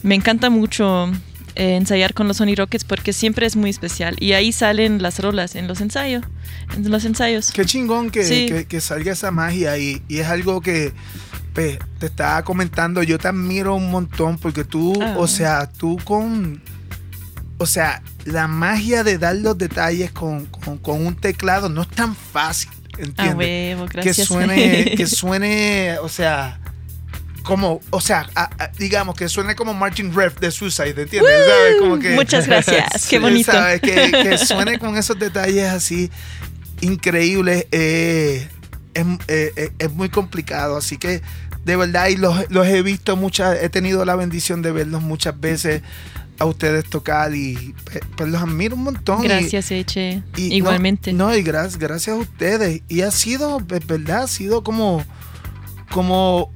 [0.03, 1.11] me encanta mucho
[1.57, 4.17] eh, ensayar con los Sony Rockets porque siempre es muy especial.
[4.21, 6.25] Y ahí salen las rolas en los ensayos.
[6.77, 7.51] En los ensayos.
[7.53, 8.47] Qué chingón que, Sí.
[8.47, 10.93] que- que salga esa magia y, y es algo que
[11.53, 13.03] pues, te estaba comentando.
[13.05, 15.15] Yo te admiro un montón porque tú, Ah.
[15.19, 16.61] o sea, tú con.
[17.59, 21.89] O sea, la magia de dar los detalles con, con- con un teclado no es
[21.89, 23.37] tan fácil, ¿entiendes?
[23.37, 24.27] huevo, que gracias.
[24.27, 26.59] suene, que suene, o sea,
[27.45, 31.31] como, o sea, a- a- digamos que suene como Martin Rev de Suicide, ¿entiendes?
[31.47, 31.77] ¿Sabes?
[31.79, 33.53] Como que, Muchas gracias, qué bonito.
[33.53, 33.81] ¿sabes?
[33.81, 36.11] Que, que suene con esos detalles así
[36.81, 38.49] increíbles eh,
[38.95, 41.23] es, eh, eh, es muy complicado, así que
[41.65, 45.39] de verdad, y los, los he visto muchas, he tenido la bendición de verlos muchas
[45.41, 45.81] veces
[46.39, 47.75] a ustedes tocar y
[48.17, 49.25] pues, los admiro un montón.
[49.25, 50.23] y- Gracias, Eche.
[50.37, 51.13] y no- Igualmente.
[51.13, 52.83] No, y gracias, gracias a ustedes.
[52.89, 55.05] Y ha sido, es verdad, ha sido como,
[55.91, 56.51] como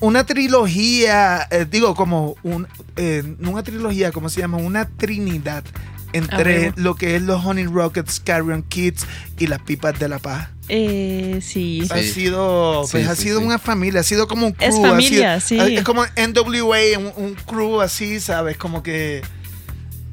[0.00, 4.58] una trilogía, eh, digo, como un, eh, una trilogía, ¿cómo se llama?
[4.58, 5.64] Una trinidad
[6.12, 6.74] entre huevo.
[6.76, 9.06] lo que es los Honey Rockets, Carrion Kids
[9.38, 10.48] y las Pipas de la Paz.
[10.68, 11.82] Eh, sí.
[11.90, 12.08] Ha Sí.
[12.08, 13.44] sido, pues Sí, ha sí, sido sí.
[13.46, 14.68] una familia, ha sido como un crew.
[14.68, 15.74] Es ha familia, sido- sí.
[15.76, 18.56] Es como NWA, un, un crew así, ¿sabes?
[18.56, 19.22] Como que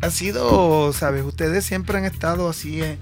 [0.02, 1.24] ha sido, ¿sabes?
[1.24, 2.98] Ustedes siempre han estado así eh,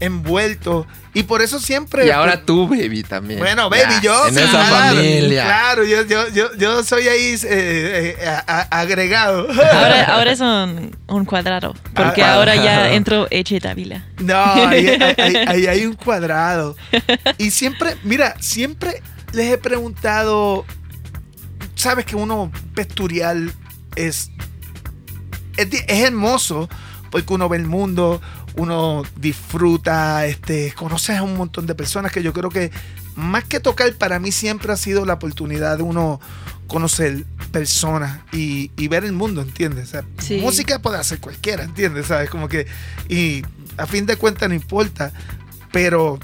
[0.00, 2.06] envueltos y por eso siempre...
[2.06, 3.38] Y ahora tú, baby, también.
[3.40, 4.26] Bueno, baby, Ya, yo...
[4.28, 5.44] En sí, esa claro, familia.
[5.44, 9.48] Claro, yo, yo, yo, yo soy ahí eh, eh, a- a- agregado.
[9.50, 11.74] Ahora, ahora es un, un cuadrado.
[11.94, 12.92] Porque Ah, ahora ah, ya ah.
[12.92, 14.06] entró Eche Dávila.
[14.18, 16.76] No, ahí, ahí- ahí- ahí hay un cuadrado.
[17.38, 20.64] Y siempre, mira, siempre les he preguntado,
[21.74, 23.52] sabes que uno pesturial
[23.96, 24.30] es,
[25.56, 26.68] es hermoso
[27.10, 28.20] porque uno ve el mundo,
[28.56, 32.70] uno disfruta, este, conoces a un montón de personas que yo creo que
[33.16, 36.20] más que tocar para mí siempre ha sido la oportunidad de uno
[36.66, 39.88] conocer personas y, y ver el mundo, ¿entiendes?
[39.88, 40.38] O sea, Sí.
[40.40, 42.06] música puede hacer cualquiera, ¿entiendes?
[42.06, 42.30] ¿Sabes?
[42.30, 42.66] Como que,
[43.08, 43.42] y
[43.76, 45.12] a fin de cuentas no importa,
[45.72, 46.18] pero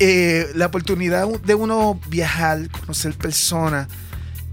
[0.00, 3.88] eh, la oportunidad de uno viajar, conocer personas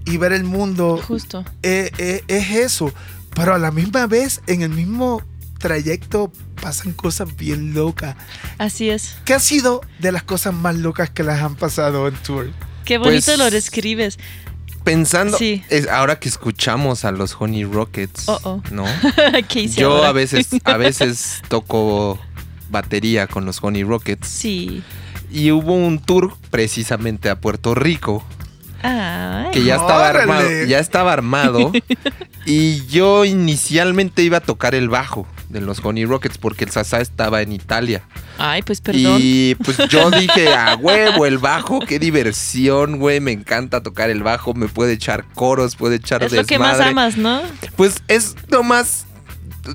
[0.04, 1.44] y ver el mundo Justo.
[1.62, 2.92] eh, eh, es eso.
[3.34, 5.22] Pero a la misma vez, en el mismo
[5.62, 8.16] trayecto, pasan cosas bien locas.
[8.58, 9.16] Así es.
[9.24, 12.50] ¿Qué ha sido de las cosas más locas que las han pasado en tour?
[12.84, 14.18] Qué bonito Pues- lo describes.
[14.84, 15.62] Pensando, Sí.
[15.70, 18.62] es, ahora que escuchamos a los Honey Rockets, Oh, oh.
[18.72, 18.84] ¿no?
[19.48, 20.08] ¿Qué hice Yo ahora?
[20.08, 22.18] a veces, a veces toco
[22.68, 24.26] batería con los Honey Rockets.
[24.26, 24.82] Sí.
[25.30, 28.24] Y hubo un tour precisamente a Puerto Rico
[28.82, 29.52] Ay.
[29.52, 30.18] que ya estaba ¡Órale!
[30.20, 31.70] armado, ya estaba armado
[32.44, 37.00] y yo inicialmente iba a tocar el bajo de los Honey Rockets porque el Sasa
[37.00, 38.02] estaba en Italia.
[38.38, 39.18] Ay, pues perdón.
[39.20, 44.22] Y pues yo dije, a huevo, el bajo, qué diversión, güey, me encanta tocar el
[44.22, 46.90] bajo, me puede echar coros, puede echar es lo que más desmadre".
[46.90, 47.42] amas, ¿no?
[47.76, 49.04] Pues es lo más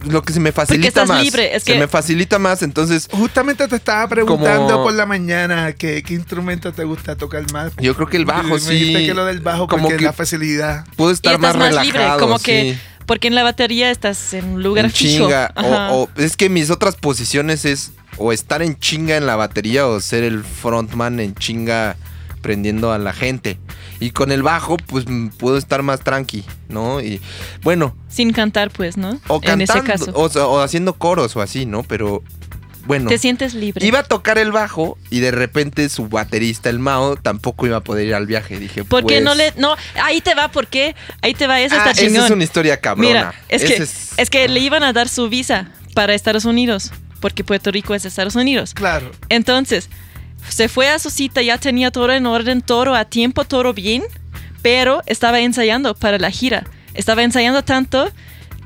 [0.06, 1.24] lo que se me facilita estás más.
[1.24, 5.06] libre, es se que- me facilita más, entonces Justamente te estaba preguntando Como- por la
[5.06, 7.72] mañana que, qué instrumento te gusta tocar más.
[7.80, 10.04] yo creo que el bajo me sí dijiste que lo del bajo como porque que
[10.04, 10.86] la facilidad.
[10.98, 12.78] puedo Y estar estás más más, relajado, libre, como que.
[13.08, 15.26] Porque en la batería estás en un lugar en fijo.
[15.26, 15.52] chinga.
[15.56, 19.88] O, o- es que mis otras posiciones es o estar en chinga en la batería
[19.88, 21.96] o ser el frontman en chinga
[22.42, 23.58] prendiendo a la gente.
[24.00, 25.06] Y con el bajo, pues
[25.38, 27.02] puedo estar más tranqui, ¿no?
[27.02, 27.20] Y
[27.64, 29.20] bueno, Sin cantar, pues, ¿no?
[29.28, 30.12] o en ese caso.
[30.14, 31.82] o, o haciendo coros o así, ¿no?
[31.84, 32.22] Pero
[32.88, 33.10] bueno.
[33.10, 33.86] Te sientes libre.
[33.86, 37.82] Iba a tocar el bajo y de repente su baterista, el Mao, tampoco iba a
[37.82, 38.58] poder ir al viaje.
[38.58, 39.54] Dije, ¿Por qué pues, no le.?
[39.58, 40.96] No, ahí te va, ¿por qué?
[41.22, 43.08] Ahí te va, eso Ah, está esa es una historia cabrona.
[43.08, 44.30] Mira, es que, es...
[44.30, 48.36] que le iban a dar su visa para Estados Unidos, porque Puerto Rico es Estados
[48.36, 48.74] Unidos.
[48.74, 49.12] Claro.
[49.30, 49.90] Entonces,
[50.50, 54.04] se fue a su cita, ya tenía todo en orden, todo a tiempo, todo bien,
[54.62, 56.64] pero estaba ensayando para la gira.
[56.94, 58.12] Estaba ensayando tanto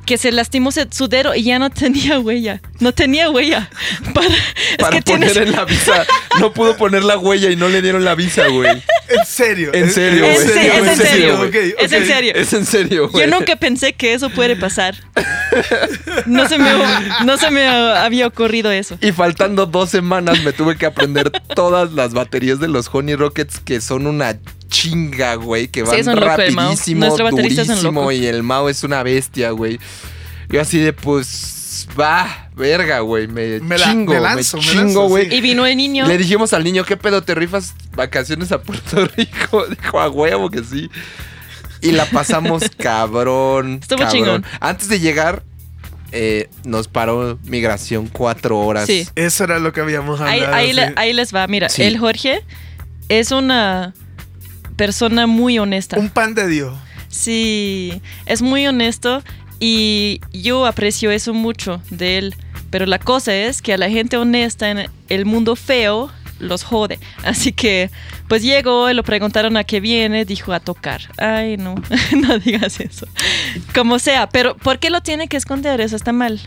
[0.06, 2.62] que se lastimó su dedo y ya no tenía huella.
[2.80, 3.70] No tenía huella.
[4.14, 6.06] Para, es Para que poner tienes- en la visa.
[6.39, 8.70] No pudo poner la huella y no le dieron la visa, güey.
[9.10, 9.72] En serio.
[9.74, 10.47] En serio, Es, güey.
[10.47, 11.43] es en serio.
[11.78, 12.34] Es en serio.
[12.36, 13.30] Es en serio, güey.
[13.30, 14.95] Yo nunca pensé que eso puede pasar.
[16.26, 16.72] No se me,
[17.26, 18.97] no se me había ocurrido eso.
[19.02, 23.60] Y faltando dos semanas me tuve que aprender todas las baterías de los Honey Rockets
[23.60, 24.38] que son una
[24.72, 26.38] chinga, güey, que Sí, van loco Mao.
[26.38, 28.11] rapidísimo, Nuestro baterista es un durísimo loco.
[28.13, 29.80] y el Mao es una bestia, güey.
[30.49, 34.63] Yo así de pues va, verga, güey, me, Me la- chingo, me me, lanzo, me
[34.63, 35.30] chingo, güey.
[35.30, 35.36] sí.
[35.36, 36.07] Y vino el niño.
[36.07, 39.65] Le dijimos al niño, ¿qué pedo te rifas vacaciones a Puerto Rico?
[39.67, 40.89] Dijo, a huevo que sí.
[41.82, 43.80] Y la pasamos cabrón.
[43.82, 44.11] Estuvo cabrón.
[44.13, 44.45] chingón.
[44.59, 45.43] Antes de llegar,
[46.11, 48.86] eh, nos paró migración cuatro horas.
[48.88, 49.07] Sí.
[49.15, 50.55] Eso era lo que habíamos Ahí, hablado.
[50.55, 50.74] ahí sí.
[50.74, 51.47] le- ahí les va.
[51.47, 51.84] Mira, Sí.
[51.84, 52.43] el Jorge
[53.09, 53.93] es una
[54.76, 55.99] persona muy honesta.
[55.99, 56.78] Un pan de Dios.
[57.09, 59.22] Sí, es muy honesto
[59.59, 62.36] y yo aprecio eso mucho de él.
[62.69, 66.09] Pero la cosa es que a la gente honesta en el mundo feo
[66.39, 66.99] los jode.
[67.24, 67.91] Así que,
[68.30, 71.01] pues llegó y lo preguntaron a qué viene, dijo a tocar.
[71.17, 71.76] Ay, no,
[72.17, 73.07] no digas eso.
[73.76, 75.82] Como sea, pero ¿por qué lo tiene que esconder?
[75.82, 76.39] Eso está mal.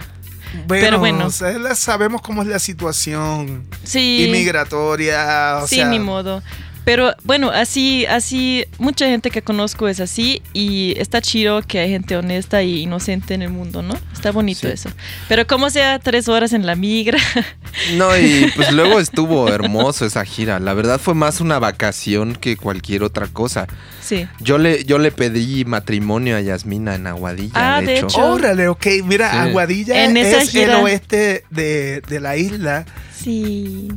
[0.66, 1.26] Bueno, Pero bueno.
[1.26, 4.24] o sea, la- sabemos cómo es la situación Sí.
[4.28, 5.58] inmigratoria.
[5.62, 6.42] O sí, sea, ni modo.
[6.84, 11.88] Pero bueno, así, así, mucha gente que conozco es así y está chido que hay
[11.90, 13.94] gente honesta y inocente en el mundo, ¿no?
[14.12, 14.74] Está bonito Sí.
[14.74, 14.90] eso.
[15.28, 17.18] Pero como sea tres horas en la migra,
[17.96, 20.60] No, y pues luego estuvo hermoso esa gira.
[20.60, 23.66] La verdad fue más una vacación que cualquier otra cosa.
[24.02, 24.26] sí.
[24.40, 28.06] Yo le, yo le pedí matrimonio a Yasmina en Aguadilla, Ah, de, de hecho.
[28.08, 28.26] hecho.
[28.32, 28.86] Órale, ok.
[29.04, 29.38] Mira, Sí.
[29.38, 32.84] Aguadilla En esa es gira- el oeste de, de la isla.
[33.18, 33.88] Sí.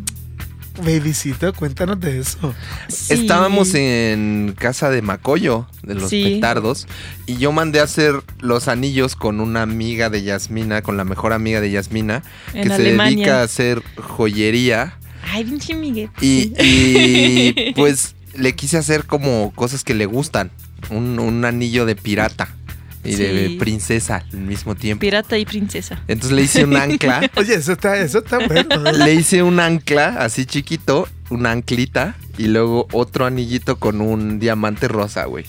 [0.78, 2.54] Babycito, cuéntanos de eso.
[2.88, 3.14] sí.
[3.14, 6.24] Estábamos en casa de Macoyo, de los Sí.
[6.24, 6.88] petardos,
[7.26, 11.34] y yo mandé a hacer los anillos con una amiga de Yasmina, con la mejor
[11.34, 12.24] amiga de Yasmina,
[12.54, 14.98] En que se dedica a hacer joyería.
[15.32, 16.10] Ay, pinche Miguel.
[16.22, 20.52] Y, y, pues le quise hacer como cosas que le gustan.
[20.90, 22.48] Un, un anillo de pirata
[23.08, 25.02] y de princesa al mismo tiempo.
[25.02, 26.02] Pirata y princesa.
[26.08, 27.30] Entonces le hice un ancla.
[27.36, 28.92] Oye, eso está, eso está bueno.
[28.92, 34.88] le hice un ancla así chiquito, una anclita, y luego otro anillito con un diamante
[34.88, 35.46] rosa, güey.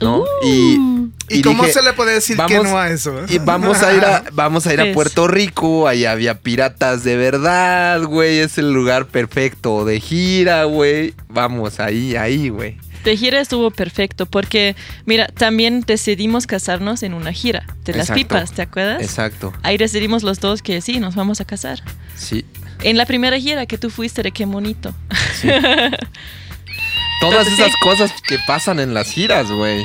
[0.00, 0.24] ¿No?
[0.44, 1.10] y, Uh.
[1.30, 3.14] ¿Y, cómo dije, se le puede decir que vamos- no a eso?
[3.28, 4.92] y vamos a ir a, vamos a ir a.
[4.92, 11.14] Puerto Rico, ahí había piratas de verdad, güey, es el lugar perfecto de gira, güey.
[11.28, 12.76] Vamos, ahí, ahí, güey.
[13.06, 18.14] De gira estuvo perfecto porque, mira, también decidimos casarnos en una gira de las Exacto.
[18.14, 19.00] pipas, ¿te acuerdas?
[19.00, 21.80] Exacto, Ahí decidimos los dos que sí, nos vamos a casar.
[22.16, 22.44] sí.
[22.82, 24.92] En la primera gira que tú fuiste, de qué bonito.
[25.40, 25.48] sí.
[27.20, 27.78] Todas Entonces, esas sí.
[27.80, 29.82] cosas que pasan en las giras, güey.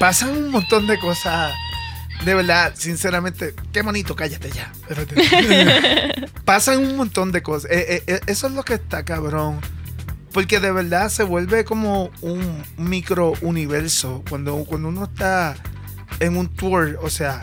[0.00, 1.52] Pasan un montón de cosas.
[2.24, 4.72] De verdad, sinceramente, qué bonito, cállate ya.
[6.46, 7.70] Pasan un montón de cosas.
[7.70, 9.60] Eh, eh, eh, eso es lo que está cabrón.
[10.34, 14.22] Porque de verdad se vuelve como un micro universo.
[14.28, 15.56] Cuando, cuando uno está
[16.20, 17.40] en un tour, o sea.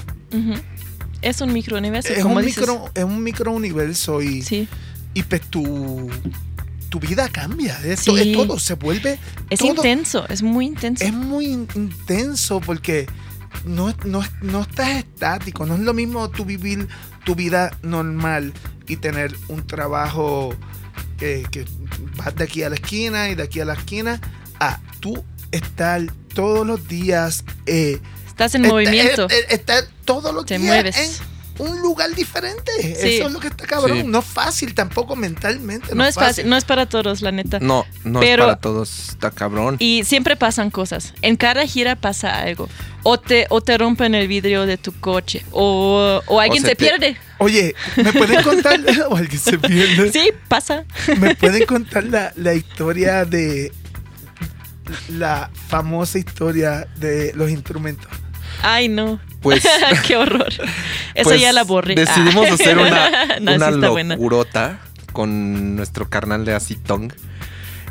[1.24, 2.60] Es un microuniverso, es como un, dices.
[2.60, 4.68] micro, es un micro universo y, Sí,
[5.14, 6.10] y pues tu,
[6.90, 7.80] tu vida cambia.
[7.84, 8.32] Esto Sí.
[8.32, 9.18] es todo, se vuelve.
[9.50, 11.04] es todo- intenso, es muy intenso.
[11.04, 13.08] es muy in- intenso porque
[13.66, 15.66] no, no, no estás estático.
[15.66, 16.88] No es lo mismo tú vivir
[17.24, 18.52] tu vida normal
[18.88, 20.56] y tener un trabajo
[21.22, 21.66] que, que
[22.18, 24.20] vas de aquí a la esquina y de aquí a la esquina
[24.60, 26.02] a tú estar
[26.34, 27.44] todos los días.
[27.68, 29.28] eh, Estás en movimiento.
[29.30, 31.22] eh, eh, estar todos los Te días mueves.
[31.62, 32.72] Un lugar diferente.
[32.82, 33.16] Sí.
[33.18, 33.98] Eso es lo que está cabrón.
[34.02, 34.04] Sí.
[34.08, 35.94] No es fácil tampoco mentalmente.
[35.96, 37.60] no es fácil, no es para todos, la neta.
[37.60, 39.76] No, no Pero- es para todos, está cabrón.
[39.80, 41.14] Y siempre pasan cosas.
[41.22, 42.68] En cada gira pasa algo.
[43.04, 45.44] O te, o te rompen el vidrio de tu coche.
[45.52, 47.18] O, o alguien se se, te- pierde.
[47.40, 48.80] Oye, ¿me pueden contar?
[49.10, 50.12] o alguien se pierde.
[50.12, 50.86] Sí, pasa.
[51.20, 53.72] ¿Me pueden contar la, la historia de
[55.10, 58.10] la famosa historia de los instrumentos?
[58.64, 59.20] Ay, no.
[59.42, 59.64] Pues
[60.08, 60.50] Qué horror.
[61.16, 61.96] Eso Pues, ya la borré.
[61.96, 62.54] Decidimos Ah.
[62.54, 64.16] hacer una, No, una buena.
[65.14, 67.12] con nuestro carnal de Acitong.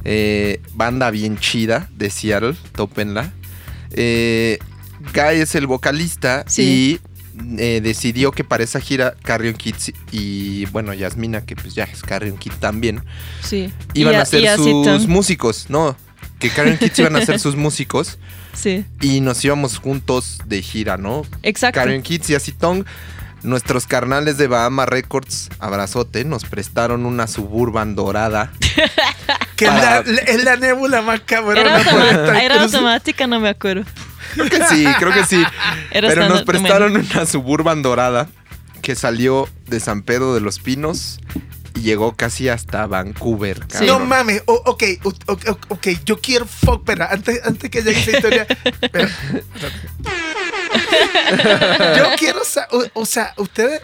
[0.05, 3.32] Eh, banda bien chida de Seattle, tópenla.
[3.92, 4.59] Eh,
[5.14, 7.01] Guy es el vocalista Sí.
[7.42, 11.84] y eh, decidió que para esa gira Carrion Kids y bueno, Yasmina, que pues ya
[11.84, 13.03] es Carrion Kid también,
[13.42, 13.72] Sí.
[13.94, 15.96] iban Y a ser sus músicos, ¿no?
[16.38, 18.18] Que Carrion Kids iban a ser sus músicos
[18.55, 21.22] Sí, y nos íbamos juntos de gira, ¿no?
[21.42, 21.78] exacto.
[21.80, 22.84] Karen Kids y Acitong,
[23.42, 28.53] nuestros carnales de Bahama Records, abrazote, nos prestaron una suburban dorada.
[29.57, 31.61] Que es, Para- la, es la nébula más cabrona.
[31.61, 33.84] Era, automa- era automática, no me acuerdo.
[34.32, 35.42] Creo que sí, creo que sí.
[35.90, 38.26] Era Pero nos prestaron una Suburban dorada
[38.80, 41.20] que salió de San Pedro de los Pinos
[41.74, 43.60] y llegó casi hasta Vancouver.
[43.68, 43.86] Sí.
[43.86, 48.00] No mames, o- ok, o- ok, ok, yo quiero fuck, pero antes, antes que llegue
[48.00, 48.46] esa historia,
[51.96, 52.40] yo quiero,
[52.72, 53.80] o, o sea, ustedes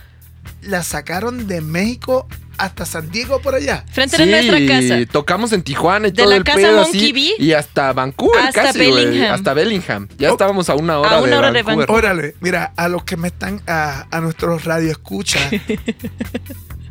[0.62, 2.26] la sacaron de México
[2.58, 3.84] hasta San Diego por allá.
[3.92, 5.12] Frente de nuestra casa.
[5.12, 7.12] tocamos en Tijuana y De todo la el casa pedo Monkey así.
[7.12, 8.78] Bee Y hasta Vancouver hasta casi.
[8.78, 9.34] Bellingham.
[9.34, 10.08] Hasta Bellingham.
[10.18, 10.32] Ya Oh.
[10.32, 11.86] estábamos a una hora A una de hora de Vancouver.
[11.86, 12.04] Vancouver.
[12.16, 15.42] Órale, mira, a los que me están, a, a nuestros radioescuchas,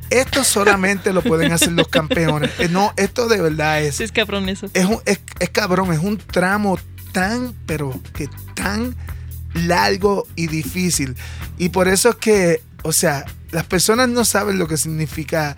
[0.09, 2.51] esto solamente lo pueden hacer los campeones.
[2.59, 4.67] Eh, No, esto de verdad es, Sí, es cabrón eso.
[4.73, 6.77] es, un, es, es cabrón, es un tramo
[7.11, 8.95] tan, pero que tan
[9.53, 11.15] largo y difícil.
[11.57, 15.55] Y por eso es que, o sea, las personas no saben lo que significa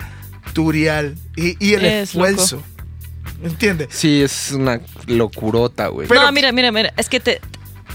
[0.54, 2.62] turial y, y el Es esfuerzo.
[3.42, 3.90] ¿Me entiendes?
[3.92, 6.08] Sí, es una locurota, güey.
[6.08, 6.94] Pero- no, mira, mira, mira.
[6.98, 7.40] Es que te.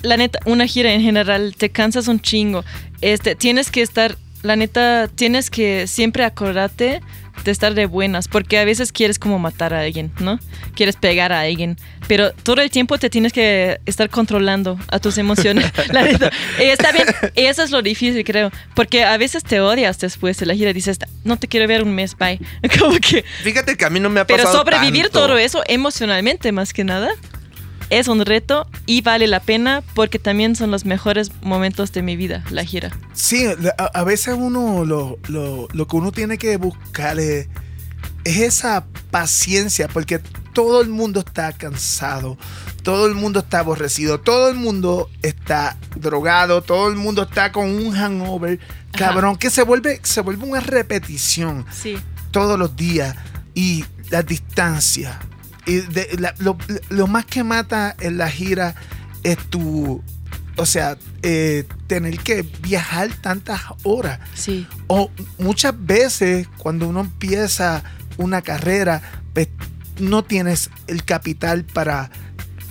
[0.03, 2.65] La neta, una gira en general te cansas un chingo.
[3.01, 4.19] Este, tienes que estar.
[4.43, 7.01] La neta, tienes que siempre acordarte
[7.45, 8.28] de estar de buenas.
[8.28, 10.38] Porque a veces quieres como matar a alguien, ¿no?
[10.74, 11.76] Quieres pegar a alguien.
[12.09, 15.72] Pero todo el tiempo te tienes que estar controlando a tus emociones.
[15.93, 16.30] la neta.
[16.59, 17.07] Está bien.
[17.34, 18.51] Y eso es lo difícil, creo.
[18.74, 20.72] Porque a veces te odias después de la gira.
[20.72, 22.40] Dices, no te quiero ver un mes, bye.
[22.78, 23.24] Como que.
[23.43, 25.20] Fíjate que a mí no me ha Pero pasado sobrevivir tanto.
[25.20, 27.12] todo eso emocionalmente más que nada
[27.99, 32.16] es un reto y vale la pena porque también son los mejores momentos de mi
[32.16, 32.90] vida, la gira.
[33.12, 37.49] Sí, a, a veces uno lo, lo- lo que uno tiene que buscar es,
[38.24, 40.20] es esa paciencia, porque
[40.53, 42.36] todo el mundo está cansado,
[42.82, 47.70] todo el mundo está aborrecido, todo el mundo está drogado, todo el mundo está con
[47.70, 48.59] un hangover,
[48.95, 49.07] Ajá.
[49.07, 51.97] cabrón, que se vuelve, se vuelve una repetición Sí.
[52.30, 53.16] todos los días
[53.55, 55.18] y la distancia.
[55.67, 56.57] Y de- la- lo,
[56.89, 58.75] lo más que mata en la gira
[59.23, 60.03] es tu,
[60.57, 64.19] o sea, eh, tener que viajar tantas horas.
[64.35, 64.67] Sí.
[64.89, 67.83] O muchas veces cuando uno empieza
[68.17, 69.01] una carrera,
[69.35, 69.49] pues,
[69.99, 72.11] no tienes el capital para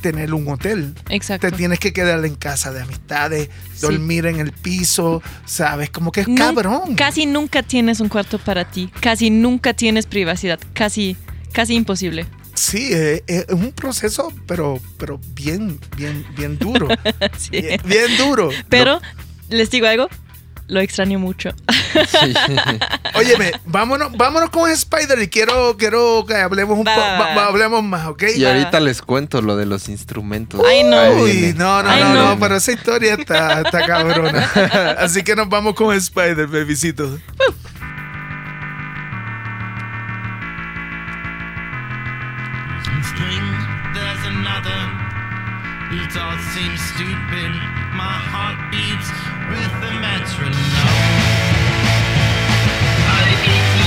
[0.02, 0.96] tener un hotel.
[1.10, 1.50] Exacto.
[1.50, 3.82] Te tienes que quedar en casa de amistades, Sí.
[3.82, 5.92] dormir en el piso, ¿sabes?
[5.92, 6.96] Como que es cabrón.
[6.96, 11.16] Casi nunca tienes un cuarto para ti, casi nunca tienes privacidad, casi,
[11.54, 12.26] casi imposible.
[12.54, 16.88] Sí, eh, eh, es un proceso, pero, pero bien, bien, bien duro.
[17.38, 17.52] Sí.
[17.52, 18.50] bien, bien duro.
[18.70, 19.02] Pero
[19.50, 20.08] les digo algo,
[20.68, 21.50] lo extraño mucho.
[22.08, 22.34] Sí.
[23.16, 28.24] Óyeme, vámonos, vámonos con Spider y quiero, quiero que hablemos un poco, hablemos más, ¿ok?
[28.38, 30.62] Y ahorita les cuento lo de los instrumentos.
[30.66, 31.24] Ay, no.
[31.24, 32.30] Uy, no, no, Ay, no, no.
[32.30, 34.50] no, pero esa historia está, está cabrona.
[34.98, 37.20] Así que nos vamos con Spider, bebisito.
[43.04, 43.46] String,
[43.94, 44.80] there's another.
[45.92, 47.52] It all seems stupid.
[47.94, 49.10] My heart beats
[49.52, 51.12] with the metronome.
[53.12, 53.81] I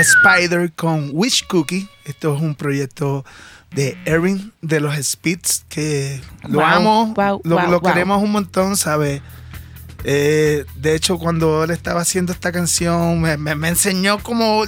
[0.00, 1.88] a Spider con Wish Cookie.
[2.04, 3.24] Esto es un proyecto
[3.74, 8.32] de Erin de los Spits que lo Wow, amo, wow, lo, wow, lo queremos un
[8.32, 9.20] montón, ¿sabes?
[10.04, 14.64] Eh, de hecho, cuando él estaba haciendo esta canción, me, me- me enseñó como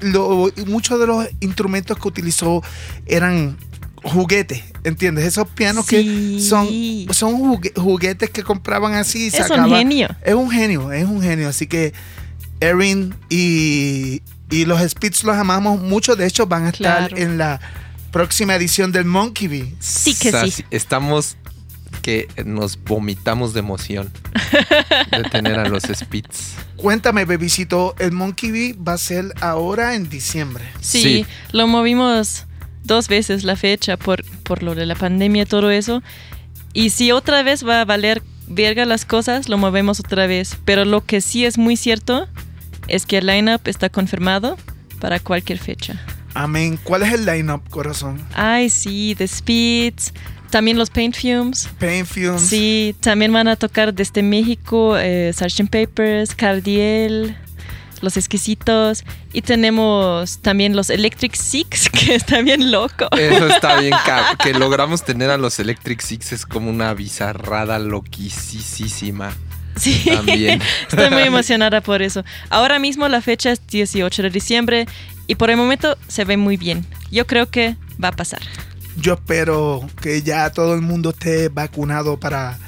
[0.00, 2.62] lo- muchos de los instrumentos que utilizó
[3.06, 3.58] eran
[4.04, 5.24] juguetes, ¿entiendes?
[5.24, 6.68] Esos pianos que son,
[7.12, 9.24] son jugue- juguetes que compraban así.
[9.24, 10.08] y Es un genio.
[10.22, 11.48] Es un genio, es un genio.
[11.48, 11.92] Así que
[12.60, 16.16] Erin y, y los Spits los amamos mucho.
[16.16, 17.16] De hecho, van a estar Claro.
[17.16, 17.60] en la
[18.10, 19.74] próxima edición del Monkey Bee.
[19.80, 20.64] Sí que O sea, sí.
[20.70, 21.36] Estamos
[22.02, 24.10] que nos vomitamos de emoción
[25.10, 26.54] de tener a los Spits.
[26.76, 30.64] Cuéntame, bebisito, el Monkey Bee va a ser ahora en diciembre.
[30.80, 31.26] Sí, Sí.
[31.52, 32.44] lo movimos
[32.82, 36.02] dos veces la fecha por, por lo de la pandemia y todo eso.
[36.74, 40.58] Y si otra vez va a valer verga las cosas, lo movemos otra vez.
[40.66, 42.28] Pero lo que sí es muy cierto
[42.88, 44.56] es que el lineup está confirmado
[45.00, 46.00] para cualquier fecha.
[46.34, 46.78] Amén.
[46.82, 48.20] ¿Cuál es el line-up, corazón?
[48.34, 50.12] Ay, sí, The Speeds,
[50.50, 51.68] también los Paint Fumes.
[51.78, 52.42] Pain Fumes.
[52.42, 55.68] Sí, también van a tocar desde México eh, Sgt.
[55.68, 57.36] Papers, Cardiel,
[58.00, 59.04] Los Exquisitos.
[59.32, 63.08] Y tenemos también los Electric Six, que está bien loco.
[63.16, 63.94] Eso está bien.
[64.42, 69.32] Que logramos tener a los Electric Six es como una bizarrada loquisísima.
[69.76, 70.60] Sí, También.
[70.88, 72.24] estoy muy emocionada por eso.
[72.50, 74.86] Ahora mismo la fecha es 18 de diciembre
[75.26, 76.86] y por el momento se ve muy bien.
[77.10, 78.40] Yo creo que va a pasar.
[78.96, 82.58] Yo espero que ya todo el mundo esté vacunado para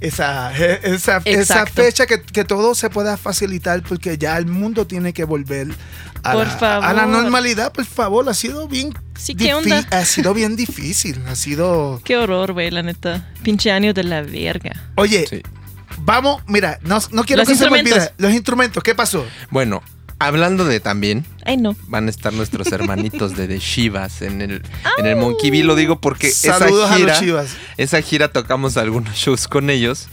[0.00, 0.52] esa,
[0.82, 5.24] esa, esa fecha, que, que todo se pueda facilitar, porque ya el mundo tiene que
[5.24, 5.68] volver
[6.22, 6.84] a, Por la, favor.
[6.84, 7.72] a la normalidad.
[7.72, 8.92] Por favor, ha sido bien.
[9.18, 9.86] Sí, ¿qué onda?
[9.90, 11.22] Ha sido bien difícil.
[11.28, 12.00] Ha sido.
[12.04, 13.30] Qué horror, güey, la neta.
[13.42, 14.72] Pinche año de la verga.
[14.96, 15.42] Oye, Sí.
[16.04, 18.12] Vamos, mira, no, no quiero Los que se me olvide.
[18.18, 19.26] Los instrumentos, ¿qué pasó?
[19.50, 19.82] Bueno,
[20.18, 21.74] hablando de también, Ay, no.
[21.88, 24.62] van a estar nuestros hermanitos de The Shivas en el,
[24.98, 25.62] en el Monkey Bee.
[25.62, 27.56] Lo digo porque Saludos esa a gira, los chivas.
[27.76, 30.08] esa gira tocamos algunos shows con ellos.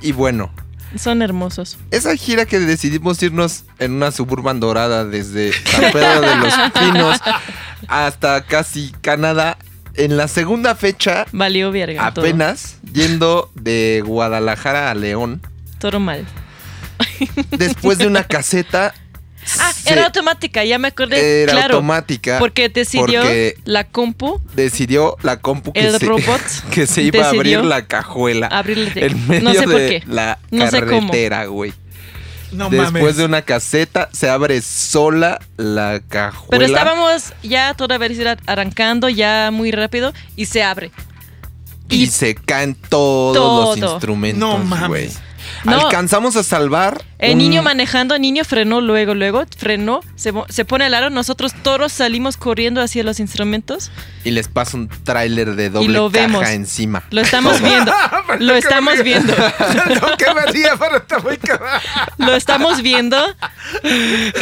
[0.00, 0.50] Y bueno,
[0.96, 1.76] Son hermosos.
[1.90, 7.18] esa gira que decidimos irnos en una suburban dorada desde San Pedro de los Pinos
[7.88, 9.58] hasta casi Canadá.
[9.94, 12.12] En la segunda fecha, Valió verga.
[12.14, 12.22] todo.
[12.92, 15.40] Yendo de Guadalajara a León,
[15.78, 16.24] Todo mal.
[17.50, 18.94] después de una caseta.
[19.60, 21.44] Ah, se- era automática, ya me acordé.
[21.44, 21.76] era claro.
[21.76, 22.38] automática.
[22.38, 27.24] Porque decidió porque la compu decidió la compu que, El se, robot que se iba
[27.24, 28.48] a abrir la cajuela.
[28.48, 28.90] abrirle.
[28.90, 30.02] de- En medio no sé por de qué.
[30.06, 31.08] la No sé cómo.
[31.08, 31.72] carretera, güey.
[32.52, 33.16] No Después mames.
[33.16, 36.48] de una caseta, se abre sola la cajuela.
[36.50, 40.90] Pero estábamos ya toda velocidad arrancando ya muy rápido y se abre.
[41.88, 43.76] Y, y se caen todos Todo.
[43.76, 45.20] los instrumentos, No mames.
[45.64, 45.80] No.
[45.86, 47.02] Alcanzamos a salvar.
[47.18, 51.52] El un- niño manejando, el niño frenó luego, luego, frenó, se, pone al aro, nosotros
[51.62, 53.90] todos salimos corriendo hacia los instrumentos.
[54.24, 56.48] Y les pasa un tráiler de doble lo caja vemos.
[56.48, 57.02] encima.
[57.10, 57.92] Lo estamos viendo,
[58.38, 60.16] lo estamos viendo, no,
[60.78, 61.38] pero está muy
[62.18, 63.16] lo estamos viendo.
[63.82, 64.32] Y,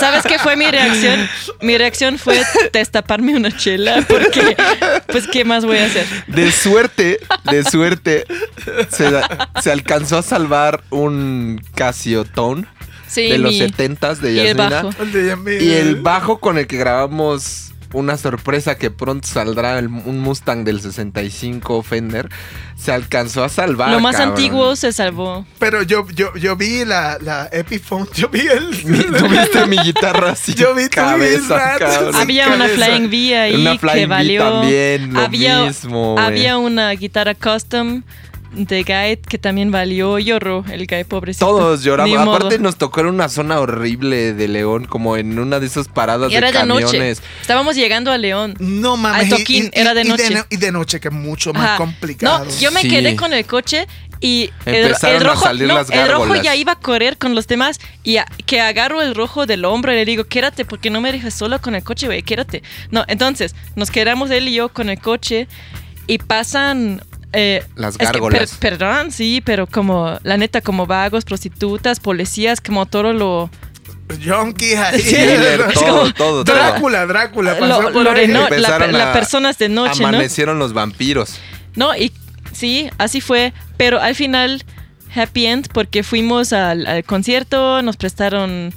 [0.00, 1.28] ¿Sabes qué fue mi reacción?
[1.60, 4.56] Mi reacción fue destaparme una chela porque,
[5.06, 6.06] pues, ¿qué más voy a hacer?
[6.26, 8.26] De suerte, de suerte,
[8.90, 9.08] se,
[9.62, 12.66] se alcanzó a salvar un Casio Tone
[13.06, 14.82] Sí, de los 70s de y el Yasmina.
[14.82, 15.02] bajo.
[15.02, 15.62] El Yasmina.
[15.62, 20.64] Y el bajo con el que grabamos una sorpresa que pronto saldrá el- un Mustang
[20.64, 22.28] del 65 Fender
[22.76, 23.90] se alcanzó a salvar.
[23.90, 24.30] Lo más cabrón.
[24.34, 25.46] antiguo se salvó.
[25.60, 28.70] Pero yo, yo, yo vi la, la Epiphone, yo vi el...
[29.16, 30.52] Tuviste mi guitarra así.
[30.54, 31.76] Yo vi cabeza.
[32.20, 32.74] Había una cabeza.
[32.86, 34.42] Flying V ahí Una que Flying V valió.
[34.50, 38.02] también, lo había, mismo, había una guitarra custom
[38.52, 40.18] de Guy que también valió.
[40.18, 41.46] Lloró el Guy, pobrecito.
[41.46, 42.24] Todos Ni lloramos.
[42.24, 42.36] modo.
[42.36, 46.32] Aparte nos tocó en una zona horrible de León, como en una de esas paradas
[46.32, 46.84] Era de de noche.
[46.86, 47.22] camiones.
[47.40, 48.54] Estábamos llegando a León.
[48.58, 49.20] No mames.
[49.22, 50.30] Al y- toquín, y- era de y noche.
[50.34, 51.76] no- Y de, noche, que es mucho más Ajá.
[51.76, 52.44] complicado.
[52.44, 52.88] No, yo me Sí.
[52.88, 53.86] quedé con el coche
[54.20, 57.18] y el, Empezaron el a rojo, salir no, las el rojo ya iba a correr
[57.18, 60.64] con los demás y a- que agarro el rojo del hombro y le digo, quédate
[60.64, 62.62] porque no me dejes solo con el coche, güey, quédate.
[62.90, 65.48] No, entonces nos quedamos él y yo con el coche
[66.06, 67.02] y pasan...
[67.32, 68.54] eh, Las es que, gárgolas.
[68.56, 73.50] per- perdón, sí, pero como, la neta, como vagos, prostitutas, policías, como todo lo...
[74.24, 75.02] Junkies ahí.
[75.02, 76.54] Dealer, Es todo, como- todo, todo.
[76.54, 77.58] Drácula, Drácula.
[77.58, 78.28] pasó lo, por ahí.
[78.28, 80.08] no- la, la personas de noche, ¿no?
[80.08, 81.38] Amanecieron los vampiros.
[81.74, 82.12] No, y
[82.52, 83.52] sí, así fue.
[83.76, 84.64] Pero al final,
[85.14, 88.72] happy end, porque fuimos al, al concierto, nos prestaron.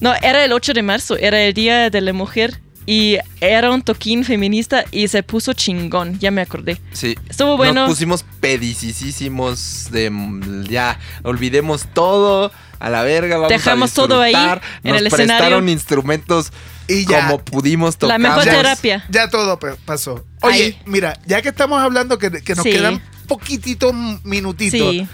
[0.00, 2.60] No, era el 8 de marzo, era el Día de la Mujer.
[2.90, 6.80] Y era un toquín feminista y se puso chingón, ya me acordé.
[6.92, 7.14] Sí.
[7.28, 7.82] Estuvo bueno.
[7.82, 12.50] Nos pusimos pedicísimos de mm, ya, olvidemos todo.
[12.80, 14.62] a la verga, vamos Dejamos a todo ahí, disfrutar.
[14.84, 15.68] en Nos el prestaron escenario.
[15.72, 16.52] instrumentos
[16.86, 17.26] Y ya.
[17.26, 18.18] como pudimos tocar.
[18.20, 19.04] La mejor Ya- terapia.
[19.10, 20.24] Ya todo pasó.
[20.42, 20.78] Oye, Ahí.
[20.86, 22.70] mira, ya que estamos hablando que, que nos Sí.
[22.70, 23.92] quedan poquititos
[24.24, 24.78] minutitos.
[24.92, 25.06] Sí.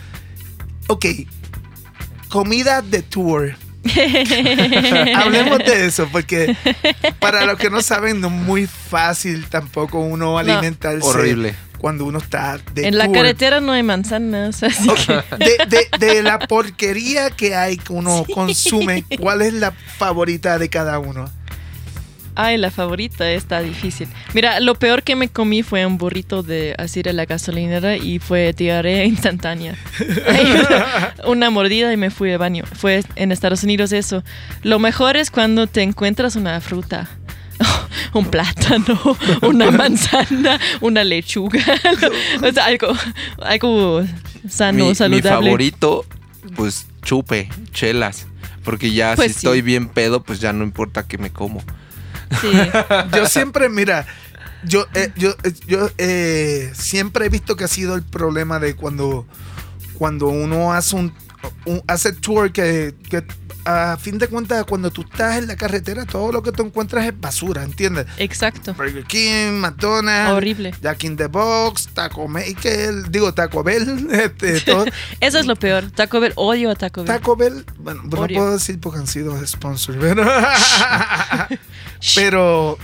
[0.87, 1.07] Ok.
[2.29, 3.57] Comida de tour.
[5.17, 6.57] Hablemos de eso, porque
[7.19, 11.55] para los que no saben, no es muy fácil tampoco uno alimentarse Horrible.
[11.79, 15.59] cuando uno está de en la carretera no hay manzanas, así Ok, que De,
[15.99, 20.99] de- de la porquería que hay que uno consume, ¿cuál es la favorita de cada
[20.99, 21.31] uno?
[22.37, 24.09] Ay, la favorita está difícil.
[24.33, 28.19] Mira, lo peor que me comí fue un burrito de así de la gasolinera y
[28.19, 29.77] fue diarrea instantánea.
[31.27, 32.65] Una, mordida y me fui de baño.
[32.75, 34.23] Fue en Estados Unidos eso.
[34.63, 37.09] Lo mejor es cuando te encuentras una fruta.
[38.15, 38.99] Un plátano,
[39.43, 41.61] una manzana, una lechuga,
[42.43, 42.89] o sea, algo,
[43.41, 44.05] algo
[44.49, 45.31] sano, mi, mi saludable.
[45.47, 46.05] favorito,
[46.57, 48.27] pues chupe, chelas.
[48.65, 49.47] Porque ya Pues si sí.
[49.47, 51.63] estoy bien pedo, pues ya no importa que me como.
[52.41, 52.53] Sí.
[53.17, 54.07] Yo siempre, mira,
[54.65, 58.75] yo, eh, yo, eh, yo eh, siempre he visto que ha sido el problema de
[58.75, 59.27] cuando,
[59.95, 61.13] cuando uno hace un,
[61.87, 63.25] hace tour que, que
[63.65, 67.07] a fin de cuentas cuando tú estás en la carretera todo lo que tú encuentras
[67.07, 68.07] es basura, ¿entiendes?
[68.19, 68.75] Exacto.
[68.75, 70.75] Burger King, McDonald's, Horrible.
[70.83, 74.85] Jack in the Box, Taco Maker, digo Taco Bell, este, todo.
[75.21, 75.91] Eso es lo peor.
[75.91, 77.07] Taco Bell, odio a Taco Bell.
[77.17, 80.25] Taco Bell, bueno, no puedo decir porque han sido sponsors, pero,
[82.15, 82.79] pero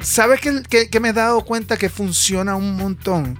[0.00, 3.38] ¿sabes qué, qué- qué me he dado cuenta que funciona un montón?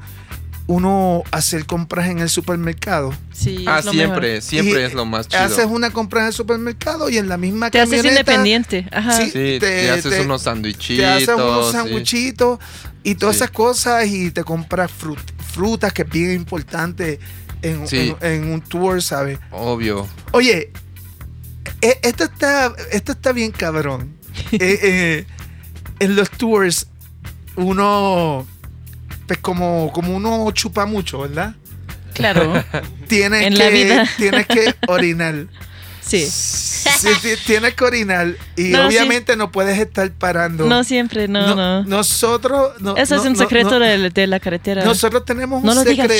[0.68, 3.12] Uno hacer compras en el supermercado.
[3.32, 4.42] Sí, ah, es lo siempre, mejor.
[4.42, 5.42] siempre Y es lo más chido.
[5.42, 8.86] Haces una compra en el supermercado y en la misma Te haces camioneta independiente.
[8.92, 9.12] Ajá.
[9.16, 9.24] Sí.
[9.26, 10.96] Sí, te, te- haces te- unos sandwichitos.
[11.04, 11.72] te haces unos sí.
[11.72, 12.58] sandwichitos
[13.02, 13.42] y todas Sí.
[13.42, 15.18] esas cosas y te compras frut-
[15.52, 17.18] frutas que es bien importante
[17.60, 18.14] en, Sí.
[18.20, 19.40] en- en un tour, ¿sabes?
[19.50, 20.06] Obvio.
[20.30, 20.70] Oye,
[21.80, 24.16] e- esto está, esto está bien cabrón.
[24.52, 25.26] Eh, eh,
[25.98, 26.86] en los tours,
[27.56, 28.46] uno,
[29.32, 31.54] pues como, como uno chupa mucho, ¿verdad?
[32.12, 32.62] Claro.
[33.08, 34.08] Tienes, En que, la vida.
[34.18, 35.46] tienes que orinar.
[36.02, 36.28] Sí.
[37.02, 38.96] Sí, ti- tienes que orinar y No, sí.
[38.96, 40.66] obviamente no puedes estar parando.
[40.66, 41.84] No siempre, no, no.
[41.84, 42.80] Nosotros...
[42.80, 44.84] no- Eso es un secreto no- de, de la carretera.
[44.84, 46.14] Nosotros tenemos no un secreto.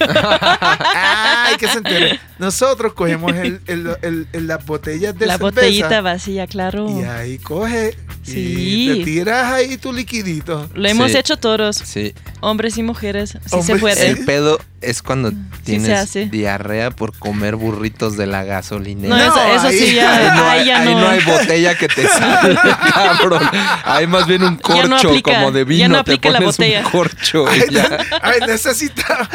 [0.00, 2.20] Ay, que se entere.
[2.38, 6.88] Nosotros cogemos el, el- el- el- las botellas de la cerveza botellita vacía, claro.
[6.88, 7.94] y ahí coge
[8.26, 8.92] y Sí.
[8.98, 10.68] te tiras ahí tu liquidito.
[10.74, 11.18] Lo hemos Sí.
[11.18, 12.14] hecho todos, Sí.
[12.40, 13.36] hombres y mujeres.
[13.46, 14.06] Sí se puede.
[14.08, 15.32] El pedo es cuando
[15.64, 19.14] tienes diarrea por comer burritos de la gasolinera.
[19.16, 20.34] No, No, eso, eso ahí- ya.
[20.34, 21.00] No, ahí hay, ya ahí no.
[21.00, 22.56] no hay botella que te salve,
[22.94, 23.50] cabrón.
[23.84, 25.88] Hay más bien un Ya corcho no aplica, como de ya vino.
[25.88, 26.80] no te aplica la pones botella.
[26.84, 27.98] un corcho Ay, ya.
[28.46, 29.28] necesita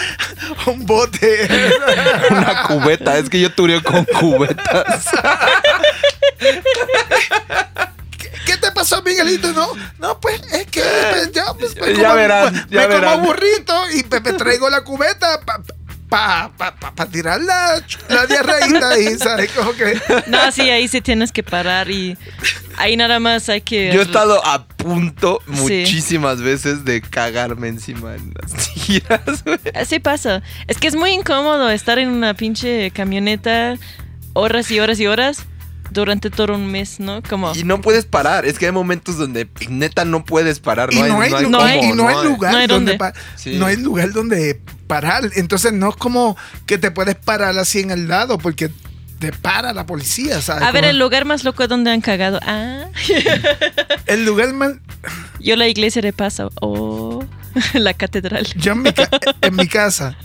[0.67, 1.47] un bote.
[2.31, 3.17] Una cubeta.
[3.17, 5.05] Es que yo tureo con cubetas.
[8.45, 9.51] ¿Qué te pasó, Miguelito?
[9.53, 13.17] No, no, pues es que pues, ya, pues, me Ya como, verán, me ya como
[13.25, 15.59] burrito y me, me traigo la cubeta pa,
[16.09, 21.01] pa, pa- pa tirar la, la diarreíta y sabes como que No, sí, ahí sí
[21.01, 22.17] tienes que parar y
[22.77, 23.91] ahí nada más hay que.
[23.93, 25.51] Yo he estado a punto Sí.
[25.81, 29.43] muchísimas veces de cagarme encima en las giras.
[29.43, 29.59] güey.
[29.73, 30.41] Así pasa.
[30.67, 33.75] Es que es muy incómodo estar en una pinche camioneta
[34.33, 35.45] horas y horas y horas
[35.91, 37.21] durante todo un mes, ¿no?
[37.23, 37.53] Como.
[37.55, 38.45] Y no puedes parar.
[38.45, 40.91] Es que hay momentos donde neta no puedes parar.
[40.93, 42.23] y no hay, no hay lu- no hay- y no hay hay.
[42.27, 42.97] lugar no hay donde dónde.
[42.97, 43.55] pa- Sí.
[43.57, 47.89] no hay lugar donde parar entonces no es como que te puedes parar así en
[47.91, 48.69] el lado porque
[49.19, 50.63] te para la policía ¿sabes?
[50.63, 52.39] A ver, el lugar más loco donde han cagado.
[52.43, 52.85] Ah,
[54.05, 54.73] el lugar más
[55.39, 56.51] yo la iglesia de paso.
[56.61, 57.23] Oh,
[57.73, 58.45] la catedral.
[58.55, 59.09] yo en mi, ca-
[59.41, 60.15] en mi casa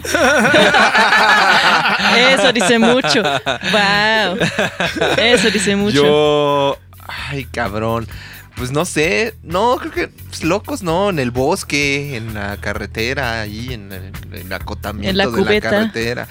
[2.32, 3.22] Eso dice mucho.
[3.22, 4.38] Wow.
[5.18, 6.02] Eso dice mucho.
[6.04, 6.78] Yo.
[7.28, 8.06] Ay, cabrón.
[8.56, 9.34] Pues no sé.
[9.42, 11.08] No, creo que pues, locos, no.
[11.10, 15.32] En el bosque, en la carretera, ahí, en el, en el acotamiento En la de
[15.32, 15.70] cubeta.
[15.70, 16.28] la carretera.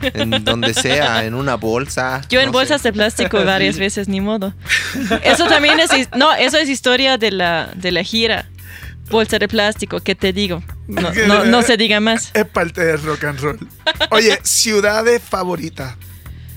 [0.00, 2.22] En donde sea, en una bolsa.
[2.30, 2.88] Yo en bolsas sé.
[2.88, 3.80] de plástico varias Sí.
[3.80, 4.54] veces, ni modo.
[5.22, 8.46] Eso también es, no, eso es historia de la, de la gira.
[9.10, 10.62] Bolsa de plástico, ¿qué te digo?
[10.86, 12.30] No, no, no se diga más.
[12.34, 13.58] es parte del rock and roll
[14.10, 15.96] oye ciudades favoritas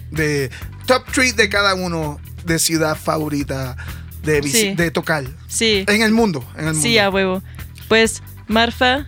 [0.10, 0.50] de
[0.86, 3.78] top 3 de cada uno de ciudad favorita
[4.24, 4.74] de, Sí.
[4.76, 7.42] de tocar Sí, en el mundo en el mundo sí, a huevo.
[7.88, 9.08] Pues Marfa,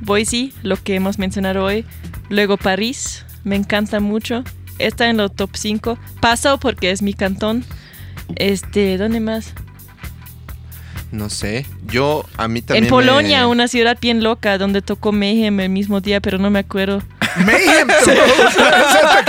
[0.00, 1.84] Boise, lo que hemos mencionado hoy.
[2.28, 4.44] Luego París, me encanta mucho.
[4.78, 5.98] Está en los top 5.
[6.20, 7.64] Paso porque es mi cantón.
[8.36, 9.52] Este, ¿dónde más?
[11.10, 11.64] No sé.
[11.86, 12.84] Yo, a mí también.
[12.84, 16.50] en Polonia, me- una ciudad bien loca donde tocó Mayhem el mismo día, pero no
[16.50, 17.02] me acuerdo.
[17.44, 17.88] Mayhem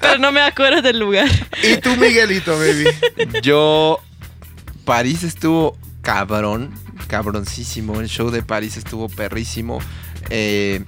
[0.00, 0.20] cabrón.
[0.20, 1.28] no me acuerdo del lugar.
[1.62, 2.84] Y tú, Miguelito, baby.
[3.42, 4.00] Yo.
[4.84, 6.70] París estuvo cabrón,
[7.08, 8.00] cabroncísimo.
[8.00, 9.80] El show de París estuvo perrísimo.
[10.30, 10.82] Eh,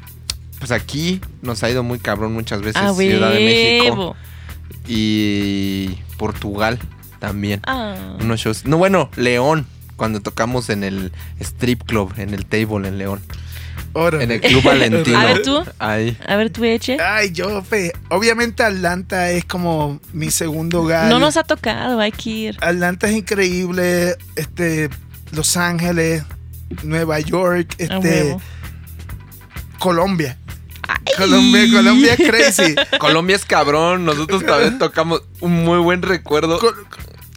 [0.58, 2.80] pues aquí nos ha ido muy cabrón muchas veces.
[2.82, 4.16] Ah, Ciudad de México
[4.88, 6.78] y Portugal
[7.20, 7.60] también.
[7.66, 8.16] Ah.
[8.20, 8.64] Unos shows.
[8.64, 9.66] No, bueno, León.
[9.96, 13.20] Cuando tocamos en el strip club, en el table en León.
[13.92, 14.24] Órale.
[14.24, 15.18] En el Club Valentino.
[15.18, 15.62] A ver, tú.
[15.78, 16.16] Ahí.
[16.26, 16.96] A ver, tú, Eche.
[17.00, 17.92] Ay, yo, fe.
[18.08, 21.08] Obviamente Atlanta es como mi segundo hogar.
[21.10, 22.56] No nos ha tocado, hay que ir.
[22.60, 24.16] Atlanta es increíble.
[24.36, 24.88] Este,
[25.32, 26.22] Los Ángeles,
[26.82, 28.40] Nueva York, este, huevo.
[31.16, 31.16] Colombia.
[31.16, 32.74] Colombia, Colombia es crazy.
[32.98, 34.04] Colombia es cabrón.
[34.04, 36.86] Nosotros también tocamos un muy buen recuerdo Col-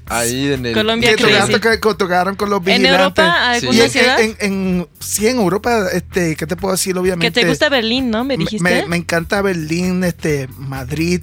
[0.08, 0.74] ahí en el.
[0.74, 1.51] Colombia que tocaron, crazy.
[1.54, 2.99] toca- que tocaron con los ¿En vigilantes.
[2.99, 4.20] Europa, Y alguna en, ciudad?
[4.22, 6.93] en, en- sí, en Europa, este, ¿qué te puedo decir?
[6.93, 7.41] que Obviamente.
[7.41, 8.24] te gusta Berlín, ¿no?
[8.24, 8.64] Me dijiste.
[8.64, 11.22] Me, me encanta Berlín, este, Madrid.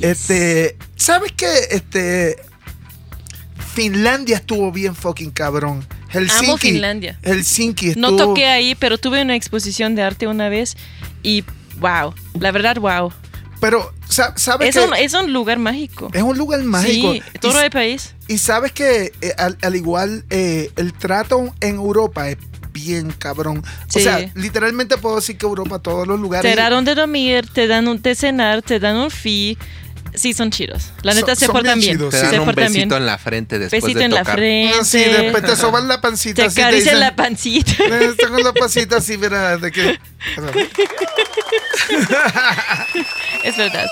[0.00, 1.48] Este, ¿sabes qué?
[1.70, 2.36] Este,
[3.74, 5.86] Finlandia estuvo bien fucking cabrón.
[6.08, 6.44] Helsinki.
[6.44, 7.18] Amo Finlandia.
[7.22, 8.10] Helsinki estuvo.
[8.10, 10.76] No toqué ahí, pero tuve una exposición de arte una vez
[11.22, 11.44] y
[11.82, 13.12] wow, la verdad, wow.
[13.60, 14.88] Pero, sa- ¿sabes Es qué?
[14.88, 16.08] un, es un lugar mágico.
[16.12, 17.12] Es un lugar mágico.
[17.12, 18.14] Sí, todo el país.
[18.26, 22.38] Y sabes que eh, al, al igual eh, el trato en Europa es
[22.72, 23.58] bien cabrón.
[23.58, 24.00] O Sí.
[24.02, 26.50] sea, literalmente puedo decir que Europa, todos los lugares.
[26.50, 29.56] Te dan donde dormir, te dan un de cenar, te dan un fee.
[30.14, 30.90] Sí, son chidos.
[31.02, 31.96] La neta se portan bien bien.
[31.98, 32.22] chidos, Te sí.
[32.24, 32.92] dan Se un portan besito bien.
[33.02, 34.36] en la frente después Besito de en la tocar.
[34.36, 34.76] frente.
[34.80, 36.42] Ah, sí, después te soban la pancita.
[36.48, 37.72] Te acarician dicen- la pancita.
[37.90, 39.98] Eh, Tengo la pancita así, mira, de que.
[43.44, 43.86] es verdad.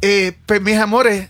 [0.00, 1.28] Eh, pues mis amores,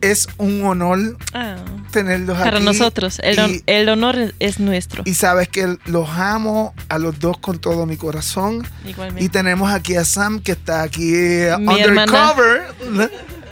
[0.00, 1.56] es un honor Ah,
[1.92, 2.44] tenerlos aquí.
[2.44, 5.02] para nosotros, el, y, el honor es- es nuestro.
[5.06, 8.66] y sabes que los amo a los dos con todo mi corazón.
[8.86, 9.24] Igualmente.
[9.24, 12.12] Y tenemos aquí a Sam que está aquí Mi hermana.
[12.12, 12.62] undercover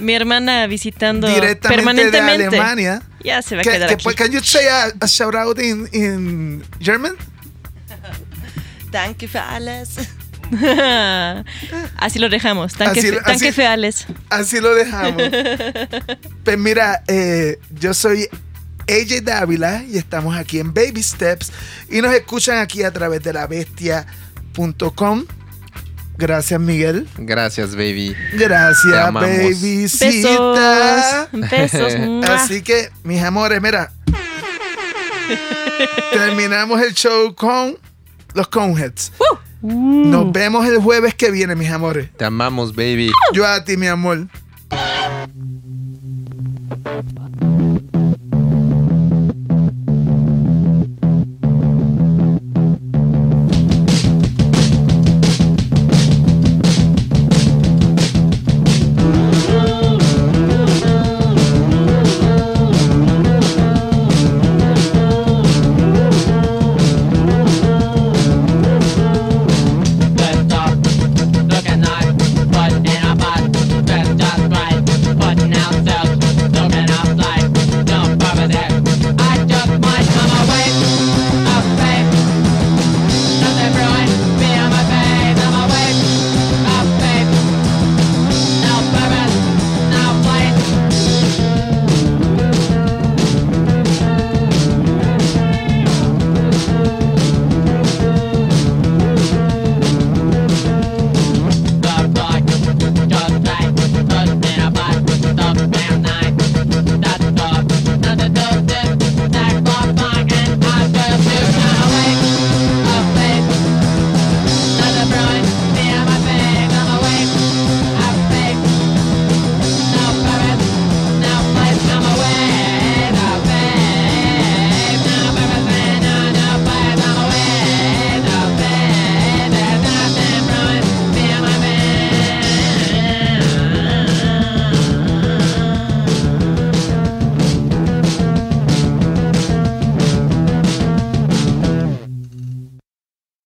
[0.01, 1.77] Mi hermana visitando directamente de
[2.13, 2.47] permanentemente.
[2.47, 3.03] Alemania.
[3.25, 4.15] Ya se va a Que- quedar que- aquí.
[4.15, 7.15] can you say a, a shout out in, in German?
[8.91, 9.91] Danke für alles.
[11.97, 12.73] así lo dejamos.
[12.81, 13.53] Así- für- danke así-
[14.61, 15.23] lo dejamos.
[16.45, 18.29] pues mira, eh, yo soy
[18.89, 21.53] AJ Dávila y estamos aquí en Baby Steps
[21.91, 25.25] y nos escuchan aquí a través de la bestia.com.
[26.17, 27.07] Gracias, Miguel.
[27.17, 28.17] Gracias, baby.
[28.33, 31.29] Gracias, babycita.
[31.33, 31.51] Besos.
[31.51, 31.95] Besos.
[32.29, 33.93] Así que, mis amores, mira.
[36.13, 37.79] terminamos el show con
[38.35, 39.13] los Coneheads.
[39.19, 39.37] Uh.
[39.61, 42.11] Nos vemos el jueves que viene, mis amores.
[42.17, 43.11] Te amamos, baby.
[43.33, 44.29] Yo a ti, mi amor.